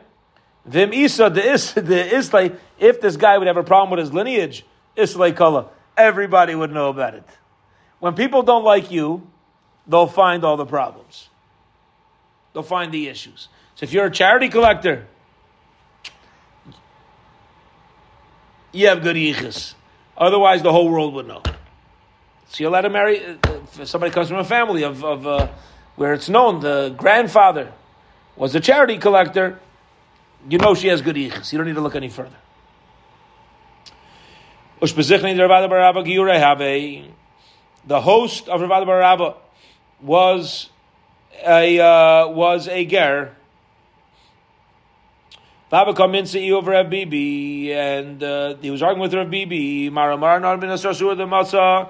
Vim 0.66 0.94
Isa 0.94 1.30
the 1.30 1.44
is 1.44 1.74
the 1.74 2.16
Islay, 2.16 2.52
if 2.78 3.02
this 3.02 3.18
guy 3.18 3.38
would 3.38 3.48
have 3.48 3.58
a 3.58 3.64
problem 3.64 3.92
with 3.92 4.00
his 4.00 4.14
lineage, 4.14 4.66
Islay 4.96 5.32
color, 5.32 5.66
everybody 5.98 6.54
would 6.54 6.72
know 6.72 6.90
about 6.90 7.16
it. 7.16 7.24
When 8.00 8.14
people 8.14 8.44
don't 8.44 8.64
like 8.64 8.92
you, 8.92 9.28
they'll 9.88 10.08
find 10.08 10.44
all 10.44 10.58
the 10.58 10.66
problems. 10.66 11.30
They'll 12.54 12.64
find 12.64 12.92
the 12.92 13.08
issues. 13.08 13.48
So 13.76 13.86
if 13.86 13.94
you're 13.94 14.06
a 14.06 14.12
charity 14.12 14.50
collector, 14.50 15.08
you 18.72 18.88
have 18.88 19.02
good 19.02 19.16
yichus. 19.16 19.74
Otherwise, 20.18 20.62
the 20.62 20.72
whole 20.72 20.90
world 20.90 21.14
would 21.14 21.28
know. 21.28 21.42
So 22.50 22.64
you're 22.64 22.70
allowed 22.70 22.82
to 22.82 22.90
marry. 22.90 23.26
Uh, 23.26 23.38
if 23.80 23.88
somebody 23.88 24.12
comes 24.12 24.28
from 24.28 24.38
a 24.38 24.44
family 24.44 24.84
of, 24.84 25.04
of 25.04 25.28
uh, 25.28 25.48
where 25.96 26.14
it's 26.14 26.30
known 26.30 26.60
the 26.60 26.94
grandfather 26.98 27.72
was 28.40 28.56
a 28.56 28.60
charity 28.60 28.98
collector, 28.98 29.60
you 30.50 30.58
know 30.58 30.74
she 30.74 30.88
has 30.88 31.02
good 31.02 31.18
ichs. 31.18 31.52
You 31.52 31.60
don't 31.60 31.68
need 31.68 31.76
to 31.76 31.82
look 31.82 31.96
any 31.96 32.10
further. 32.10 32.38
The 34.80 34.88
host 38.02 38.48
of 38.48 38.62
Ravada 38.62 38.88
Barabba 38.88 39.36
was 40.02 40.70
a 41.46 41.80
uh, 41.80 42.30
was 42.30 42.70
a 42.70 42.86
ger. 42.86 43.36
Baba 45.70 46.26
see 46.26 46.52
over 46.52 46.72
Rav 46.72 46.90
Bibi, 46.90 47.74
and 47.74 48.24
uh, 48.24 48.56
he 48.56 48.72
was 48.72 48.82
arguing 48.82 49.02
with 49.02 49.14
Rav 49.14 49.30
Bibi. 49.30 49.90
The 49.90 49.94
Masa. 49.94 51.90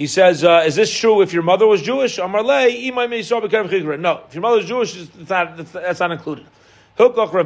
He 0.00 0.06
says, 0.06 0.44
uh, 0.44 0.62
"Is 0.64 0.76
this 0.76 0.90
true 0.90 1.20
if 1.20 1.34
your 1.34 1.42
mother 1.42 1.66
was 1.66 1.82
Jewish?" 1.82 2.16
No, 2.16 2.24
if 2.26 2.32
your 2.32 2.42
mother 4.40 4.60
is 4.60 4.64
Jewish, 4.64 4.96
it's 4.96 5.28
not, 5.28 5.58
that's 5.58 6.00
not 6.00 6.10
included. 6.10 6.46
Therefore, 6.96 7.44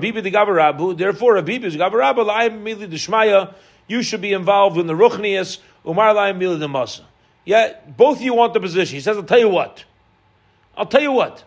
you 3.88 4.02
should 4.02 4.20
be 4.20 4.32
involved 4.32 4.78
in 4.78 4.86
the 4.86 4.94
ruchnias. 4.94 5.58
Umar 5.84 6.14
masa. 6.14 7.00
Yeah, 7.44 7.72
both 7.96 8.18
of 8.18 8.22
you 8.22 8.34
want 8.34 8.54
the 8.54 8.60
position. 8.60 8.94
He 8.94 9.00
says, 9.00 9.16
"I'll 9.16 9.24
tell 9.24 9.40
you 9.40 9.48
what. 9.48 9.84
I'll 10.76 10.86
tell 10.86 11.02
you 11.02 11.10
what. 11.10 11.42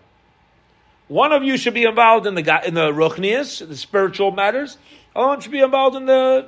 One 1.08 1.32
of 1.32 1.42
you 1.42 1.56
should 1.56 1.74
be 1.74 1.86
involved 1.86 2.28
in 2.28 2.36
the 2.36 2.62
in 2.68 2.74
the 2.74 2.92
ruchnias, 2.92 3.66
the 3.66 3.78
spiritual 3.78 4.32
matters. 4.32 4.78
One 5.14 5.40
should 5.40 5.54
be 5.54 5.62
involved 5.62 5.96
in 5.96 6.06
the 6.06 6.48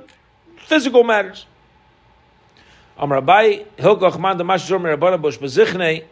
physical 0.58 1.02
matters." 1.02 1.46
Amar 3.00 3.22
Abai 3.22 3.64
Hilkoch 3.78 4.20
Man 4.20 4.36
the 4.36 4.44
Mashzor 4.44 4.78
Merabana 4.78 5.20
Bush 5.20 5.38
Bezichne 5.38 6.04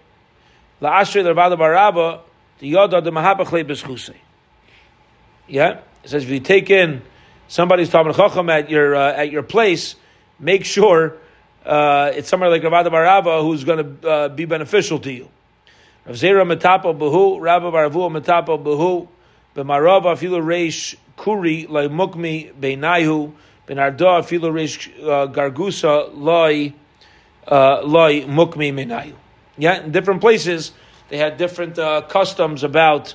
La 0.81 1.01
Asher 1.01 1.23
the 1.23 1.35
Ravada 1.35 1.59
Baraba 1.59 2.21
the 2.61 2.73
Yoda 2.73 3.05
the 3.05 3.11
Mahabachle 3.11 3.63
Beschuse. 3.63 4.15
Yeah, 5.47 5.81
it 6.03 6.09
says 6.09 6.25
if 6.25 6.31
you 6.31 6.41
take 6.41 6.71
in 6.71 7.03
somebody's 7.47 7.91
Talmud 7.91 8.17
Chacham 8.17 8.49
at 8.49 8.71
your 8.71 8.97
uh, 8.97 9.13
at 9.13 9.31
your 9.31 9.43
place, 9.43 9.97
make 10.41 10.65
sure 10.65 11.19
uh, 11.67 12.11
it's 12.15 12.31
somebody 12.31 12.53
like 12.53 12.63
Ravada 12.63 12.91
Baraba 12.91 13.43
who's 13.43 13.65
going 13.65 14.01
to 14.01 14.09
uh, 14.09 14.29
be 14.31 14.47
beneficial 14.47 14.99
to 15.01 15.13
you. 15.13 15.29
Rav 16.07 16.17
Zera 16.17 16.47
Metapo 16.47 16.99
Behu, 16.99 17.39
Rabba 17.39 17.71
Baravu 17.71 18.11
Metapo 18.11 18.65
Behu, 18.65 19.09
B'marava 19.55 20.17
Afilu 20.17 20.43
Reish 20.43 20.97
Kuri 21.17 21.67
Lai 21.67 21.89
Mukmi 21.89 22.55
Beinayu 22.55 23.35
ben 23.69 23.79
arda 23.79 24.05
afilu 24.05 24.53
rish 24.53 24.89
uh, 24.99 25.29
gargusa 25.29 26.11
loy 26.15 26.73
uh, 27.47 27.83
loy 27.83 28.23
mukmi 28.23 28.73
minayu. 28.73 29.15
Yeah, 29.59 29.85
in 29.85 29.93
different 29.93 30.21
places 30.21 30.73
they 31.11 31.19
had 31.19 31.37
different 31.37 31.79
uh, 31.79 32.03
customs 32.03 32.65
about 32.65 33.15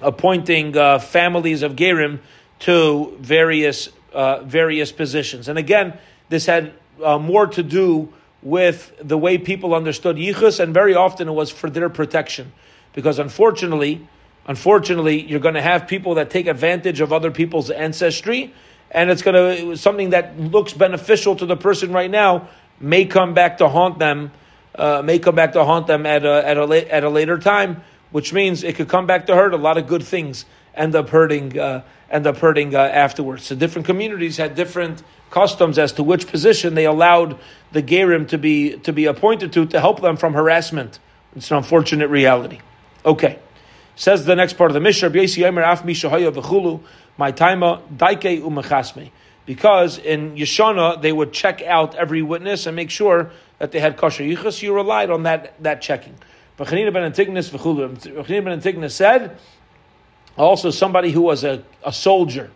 appointing 0.00 0.76
uh, 0.76 0.98
families 0.98 1.62
of 1.62 1.76
gerim 1.76 2.20
to 2.60 3.16
various 3.20 3.88
uh, 4.12 4.42
various 4.44 4.92
positions. 4.92 5.48
And 5.48 5.58
again, 5.58 5.98
this 6.28 6.46
had 6.46 6.72
uh, 7.02 7.18
more 7.18 7.46
to 7.48 7.62
do 7.62 8.12
with 8.42 8.92
the 9.00 9.18
way 9.18 9.38
people 9.38 9.74
understood 9.74 10.16
yichus, 10.16 10.60
and 10.60 10.74
very 10.74 10.94
often 10.94 11.28
it 11.28 11.32
was 11.32 11.50
for 11.50 11.70
their 11.70 11.88
protection, 11.88 12.52
because 12.92 13.18
unfortunately, 13.18 14.06
unfortunately, 14.46 15.22
you're 15.22 15.40
going 15.40 15.54
to 15.54 15.62
have 15.62 15.86
people 15.86 16.14
that 16.16 16.30
take 16.30 16.46
advantage 16.46 17.00
of 17.00 17.12
other 17.12 17.30
people's 17.30 17.70
ancestry, 17.70 18.52
and 18.92 19.10
it's 19.10 19.22
going 19.22 19.34
to 19.34 19.76
something 19.76 20.10
that 20.10 20.38
looks 20.38 20.74
beneficial 20.74 21.34
to 21.36 21.46
the 21.46 21.56
person 21.56 21.92
right 21.92 22.10
now 22.10 22.48
may 22.78 23.06
come 23.06 23.34
back 23.34 23.58
to 23.58 23.68
haunt 23.68 23.98
them, 23.98 24.30
uh, 24.74 25.02
may 25.02 25.18
come 25.18 25.34
back 25.34 25.54
to 25.54 25.64
haunt 25.64 25.86
them 25.86 26.06
at 26.06 26.24
a, 26.24 26.46
at 26.46 26.58
a 26.58 26.94
at 26.94 27.02
a 27.02 27.08
later 27.08 27.38
time, 27.38 27.82
which 28.10 28.32
means 28.32 28.62
it 28.62 28.76
could 28.76 28.88
come 28.88 29.06
back 29.06 29.26
to 29.26 29.34
hurt 29.34 29.54
a 29.54 29.56
lot 29.56 29.78
of 29.78 29.86
good 29.88 30.04
things 30.04 30.44
end 30.74 30.94
up 30.94 31.08
hurting 31.08 31.58
uh, 31.58 31.82
end 32.10 32.26
up 32.26 32.36
hurting 32.36 32.74
uh, 32.74 32.78
afterwards. 32.78 33.44
So 33.44 33.54
different 33.54 33.86
communities 33.86 34.36
had 34.36 34.54
different 34.54 35.02
customs 35.30 35.78
as 35.78 35.92
to 35.94 36.02
which 36.02 36.26
position 36.26 36.74
they 36.74 36.84
allowed 36.84 37.38
the 37.72 37.82
gerim 37.82 38.28
to 38.28 38.38
be 38.38 38.76
to 38.78 38.92
be 38.92 39.06
appointed 39.06 39.52
to 39.54 39.66
to 39.66 39.80
help 39.80 40.00
them 40.00 40.16
from 40.16 40.34
harassment. 40.34 40.98
It's 41.34 41.50
an 41.50 41.56
unfortunate 41.56 42.08
reality. 42.08 42.60
Okay. 43.04 43.38
Says 43.94 44.24
the 44.24 44.34
next 44.34 44.54
part 44.54 44.70
of 44.70 44.74
the 44.74 44.80
Mishnah, 44.80 45.10
my 47.16 47.32
taima 47.32 47.82
daike 47.96 48.42
umachasme. 48.42 49.10
Because 49.44 49.98
in 49.98 50.36
Yeshana, 50.36 51.02
they 51.02 51.12
would 51.12 51.32
check 51.32 51.62
out 51.62 51.94
every 51.96 52.22
witness 52.22 52.66
and 52.66 52.76
make 52.76 52.90
sure 52.90 53.32
that 53.58 53.72
they 53.72 53.80
had 53.80 53.96
kosher 53.96 54.22
yichus. 54.22 54.62
You 54.62 54.74
relied 54.74 55.10
on 55.10 55.24
that, 55.24 55.60
that 55.62 55.82
checking. 55.82 56.14
But 56.56 56.68
Chanina 56.68 56.92
ben 56.92 57.02
Antigonus 57.02 57.50
ben 57.50 58.48
Antigonus 58.48 58.94
said, 58.94 59.36
also 60.36 60.70
somebody 60.70 61.10
who 61.10 61.22
was 61.22 61.44
a, 61.44 61.64
a 61.84 61.92
soldier, 61.92 62.50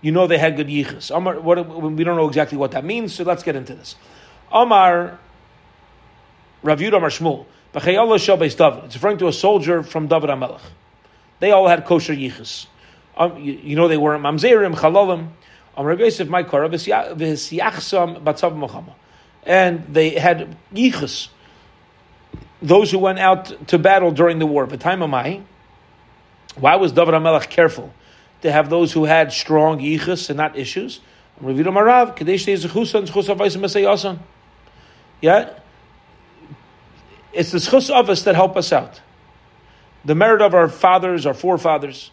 you 0.00 0.12
know 0.12 0.26
they 0.26 0.38
had 0.38 0.56
good 0.56 0.66
yichus. 0.68 1.14
Amar, 1.16 1.40
what, 1.40 1.56
we 1.92 2.04
don't 2.04 2.16
know 2.16 2.28
exactly 2.28 2.58
what 2.58 2.72
that 2.72 2.84
means, 2.84 3.14
so 3.14 3.24
let's 3.24 3.42
get 3.42 3.56
into 3.56 3.74
this. 3.74 3.94
Amar, 4.52 5.18
Rav 6.62 6.78
Yud 6.80 6.96
Amar 6.96 7.10
Shmuel, 7.10 7.46
it's 7.74 8.94
referring 8.94 9.18
to 9.18 9.28
a 9.28 9.32
soldier 9.32 9.82
from 9.82 10.06
David 10.06 10.30
HaMelech. 10.30 10.60
They 11.40 11.50
all 11.50 11.68
had 11.68 11.84
kosher 11.84 12.14
yichus. 12.14 12.66
Um, 13.16 13.38
you, 13.38 13.52
you, 13.54 13.76
know 13.76 13.88
they 13.88 13.96
were 13.96 14.16
mamzerim, 14.18 14.74
chalalim, 14.74 15.28
Amar 15.76 15.94
Yosef 15.94 16.28
Maikara, 16.28 16.68
v'hisyachsam 16.68 18.22
batzav 18.22 18.56
mochama. 18.56 18.94
And 19.42 19.86
they 19.88 20.10
had 20.10 20.56
yichus. 20.74 21.28
Those 22.60 22.90
who 22.90 22.98
went 22.98 23.18
out 23.18 23.68
to 23.68 23.78
battle 23.78 24.10
during 24.10 24.38
the 24.38 24.46
war. 24.46 24.66
My 24.66 25.42
why 26.56 26.76
was 26.76 26.92
David 26.92 27.14
HaMelech 27.14 27.50
careful 27.50 27.92
to 28.42 28.50
have 28.50 28.70
those 28.70 28.92
who 28.92 29.04
had 29.04 29.32
strong 29.32 29.78
yichus 29.78 30.30
and 30.30 30.38
not 30.38 30.56
issues? 30.56 31.00
Yeah, 35.20 35.50
it's 37.32 37.50
the 37.50 37.58
schus 37.58 37.90
of 37.90 38.08
us 38.08 38.22
that 38.22 38.34
help 38.34 38.56
us 38.56 38.72
out. 38.72 39.02
The 40.06 40.14
merit 40.14 40.40
of 40.40 40.54
our 40.54 40.68
fathers, 40.68 41.26
our 41.26 41.34
forefathers. 41.34 42.10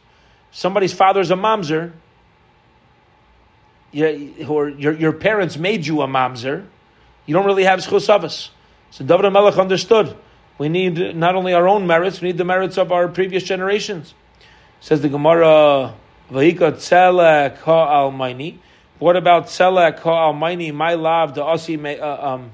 Somebody's 0.53 0.93
father's 0.93 1.31
a 1.31 1.35
mamzer, 1.35 1.91
yeah, 3.91 4.47
or 4.47 4.69
your, 4.69 4.93
your 4.93 5.11
parents 5.11 5.57
made 5.57 5.85
you 5.85 6.01
a 6.01 6.07
mamzer. 6.07 6.65
You 7.25 7.33
don't 7.33 7.45
really 7.45 7.63
have 7.63 7.79
schus 7.79 8.07
of. 8.07 8.31
So 8.31 9.03
David 9.03 9.25
HaMelech 9.25 9.59
understood. 9.59 10.15
We 10.59 10.69
need 10.69 11.15
not 11.15 11.35
only 11.35 11.53
our 11.53 11.67
own 11.67 11.87
merits, 11.87 12.21
we 12.21 12.29
need 12.29 12.37
the 12.37 12.45
merits 12.45 12.77
of 12.77 12.91
our 12.91 13.07
previous 13.07 13.43
generations. 13.43 14.13
Says 14.79 15.01
the 15.01 15.09
Gemara, 15.09 15.95
Vahika 16.29 17.57
Ha 17.61 18.09
Almaini. 18.09 18.59
What 18.99 19.15
about 19.15 19.47
Tzelek 19.47 19.99
Ha 19.99 20.31
Almaini? 20.31 20.71
My 20.71 20.93
love, 20.93 21.33
the 21.33 21.43
Asi 21.43 21.77
me, 21.77 21.97
uh, 21.97 22.33
um, 22.33 22.51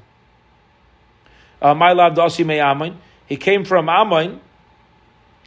uh, 1.62 1.74
my 1.74 1.92
love, 1.92 2.16
the 2.16 2.22
Asi 2.22 2.46
me 2.46 2.60
Amain. 2.60 2.96
He 3.28 3.36
came 3.36 3.66
from 3.66 3.88
Amain. 3.88 4.40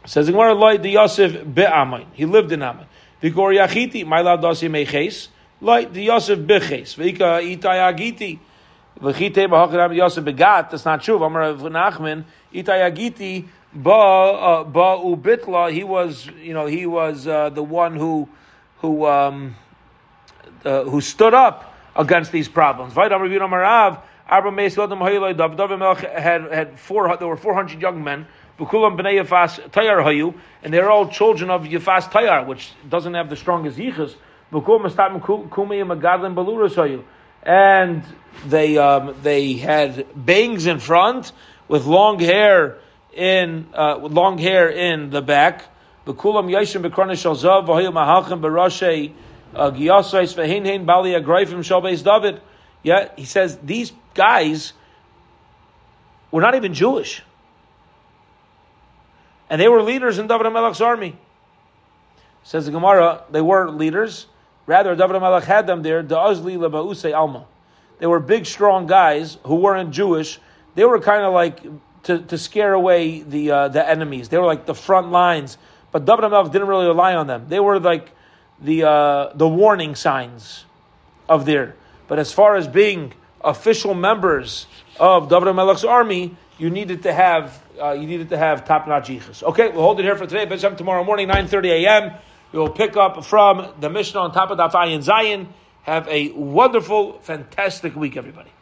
Says 0.05 0.29
Gemara, 0.29 0.53
Light 0.53 0.81
the 0.81 0.91
Yosef 0.91 1.31
be 1.53 1.63
Amain. 1.63 2.07
He 2.13 2.25
lived 2.25 2.51
in 2.51 2.61
Amain. 2.61 2.85
Vigor 3.21 3.53
Yachiti, 3.53 4.05
my 4.05 4.21
love, 4.21 4.41
the 4.41 4.47
Asi 4.49 4.67
me 4.67 4.85
Ches. 4.85 5.29
Light 5.61 5.93
the 5.93 6.03
Yosef 6.03 6.45
beches. 6.45 6.95
Vika 6.95 7.41
Itai 7.41 7.59
Agiti. 7.93 8.39
V'chite 8.99 9.47
b'hakadam 9.47 9.95
Yosef 9.95 10.25
begat. 10.25 10.71
That's 10.71 10.83
not 10.83 11.01
true. 11.01 11.23
Amar 11.23 11.41
Rav 11.41 11.61
Nachman. 11.61 12.25
Itai 12.53 12.91
Agiti. 12.91 13.47
Ba 13.75 13.89
uh, 13.89 14.63
Ba 14.65 14.99
Ubitla, 15.03 15.71
he 15.73 15.83
was, 15.83 16.27
you 16.39 16.53
know, 16.53 16.67
he 16.67 16.85
was 16.85 17.25
uh, 17.27 17.49
the 17.49 17.63
one 17.63 17.95
who 17.95 18.29
who 18.77 19.07
um, 19.07 19.55
uh, 20.63 20.83
who 20.83 21.01
stood 21.01 21.33
up 21.33 21.73
against 21.95 22.31
these 22.31 22.47
problems. 22.47 22.93
Had 22.93 23.11
had 26.51 26.79
four. 26.79 27.17
There 27.17 27.27
were 27.27 27.37
four 27.37 27.55
hundred 27.55 27.81
young 27.81 28.03
men. 28.03 28.27
And 30.63 30.73
they're 30.73 30.89
all 30.89 31.07
children 31.07 31.49
of 31.49 31.63
Yafas 31.63 32.09
Tayar, 32.11 32.45
which 32.45 32.71
doesn't 32.89 33.13
have 33.13 33.29
the 33.29 33.35
strongest 33.35 33.77
yichus. 33.77 34.15
And 37.45 38.03
they 38.45 38.77
um, 38.77 39.15
they 39.21 39.53
had 39.53 40.07
bangs 40.15 40.65
in 40.65 40.79
front 40.79 41.31
with 41.67 41.85
long 41.85 42.19
hair 42.19 42.77
in 43.13 43.67
uh, 43.73 43.99
with 44.01 44.11
long 44.11 44.37
hair 44.37 44.69
in 44.69 45.09
the 45.09 45.21
back. 45.21 45.65
Bekulam 46.05 46.51
Yashim 46.51 46.87
Bekronish 46.87 47.23
Shalzav 47.23 47.65
Vahil 47.65 47.91
Mahalchim 47.91 48.41
Barashe 48.41 49.13
uh, 49.55 49.71
Giyasais 49.71 50.35
Vehin 50.35 50.65
Hein 50.65 50.85
Bali 50.85 51.11
Agraifim 51.11 51.59
Shalbeis 51.59 52.03
David. 52.03 52.41
Yeah, 52.81 53.09
he 53.15 53.25
says 53.25 53.57
these 53.63 53.93
guys 54.13 54.73
were 56.31 56.41
not 56.41 56.55
even 56.55 56.73
Jewish. 56.73 57.23
And 59.53 59.61
they 59.61 59.67
were 59.67 59.83
leaders 59.83 60.17
in 60.17 60.25
David 60.25 60.47
HaMelech's 60.47 60.81
army. 60.81 61.15
Says 62.41 62.65
the 62.65 62.71
Gemara, 62.71 63.23
they 63.29 63.39
were 63.39 63.69
leaders. 63.69 64.25
Rather, 64.65 64.95
David 64.95 65.15
HaMelech 65.17 65.43
had 65.43 65.67
them 65.67 65.83
there, 65.83 66.01
the 66.01 66.15
Azli 66.15 66.57
Lebause 66.57 67.15
Alma. 67.15 67.45
They 67.99 68.07
were 68.07 68.19
big, 68.19 68.47
strong 68.47 68.87
guys 68.87 69.37
who 69.43 69.57
weren't 69.57 69.91
Jewish. 69.91 70.39
They 70.73 70.85
were 70.85 70.99
kind 70.99 71.23
of 71.23 71.33
like 71.33 71.61
to, 72.05 72.17
to 72.17 72.37
scare 72.39 72.73
away 72.73 73.21
the 73.21 73.51
uh, 73.51 73.67
the 73.67 73.87
enemies. 73.87 74.29
They 74.29 74.39
were 74.39 74.47
like 74.47 74.65
the 74.65 74.73
front 74.73 75.11
lines, 75.11 75.59
but 75.91 76.03
David 76.03 76.25
HaMelech 76.25 76.51
didn't 76.51 76.67
really 76.67 76.87
rely 76.87 77.13
on 77.13 77.27
them. 77.27 77.45
They 77.47 77.59
were 77.59 77.79
like 77.79 78.09
the 78.59 78.89
uh, 78.89 79.33
the 79.35 79.47
warning 79.47 79.93
signs 79.93 80.65
of 81.29 81.45
there. 81.45 81.75
But 82.07 82.17
as 82.17 82.33
far 82.33 82.55
as 82.55 82.67
being 82.67 83.13
official 83.41 83.93
members 83.93 84.65
of 84.99 85.29
David 85.29 85.49
HaMelech's 85.49 85.85
army, 85.85 86.37
you 86.57 86.69
needed 86.69 87.03
to 87.03 87.13
have 87.13 87.61
uh, 87.81 87.91
you 87.91 88.07
needed 88.07 88.29
to 88.29 88.37
have 88.37 88.65
top 88.65 88.87
notch 88.87 89.09
yichus. 89.09 89.43
Okay, 89.43 89.69
we'll 89.69 89.81
hold 89.81 89.99
it 89.99 90.03
here 90.03 90.15
for 90.15 90.25
today. 90.25 90.45
But 90.45 90.59
tomorrow 90.77 91.03
morning, 91.03 91.27
nine 91.27 91.47
thirty 91.47 91.69
a.m. 91.71 92.13
We 92.51 92.59
will 92.59 92.69
pick 92.69 92.95
up 92.95 93.25
from 93.25 93.73
the 93.79 93.89
Mishnah 93.89 94.19
on 94.19 94.31
top 94.31 94.51
of 94.51 94.59
Daf 94.59 94.73
Ayin 94.73 95.03
Zayin. 95.03 95.47
Have 95.81 96.07
a 96.07 96.31
wonderful, 96.31 97.19
fantastic 97.19 97.95
week, 97.95 98.15
everybody. 98.15 98.53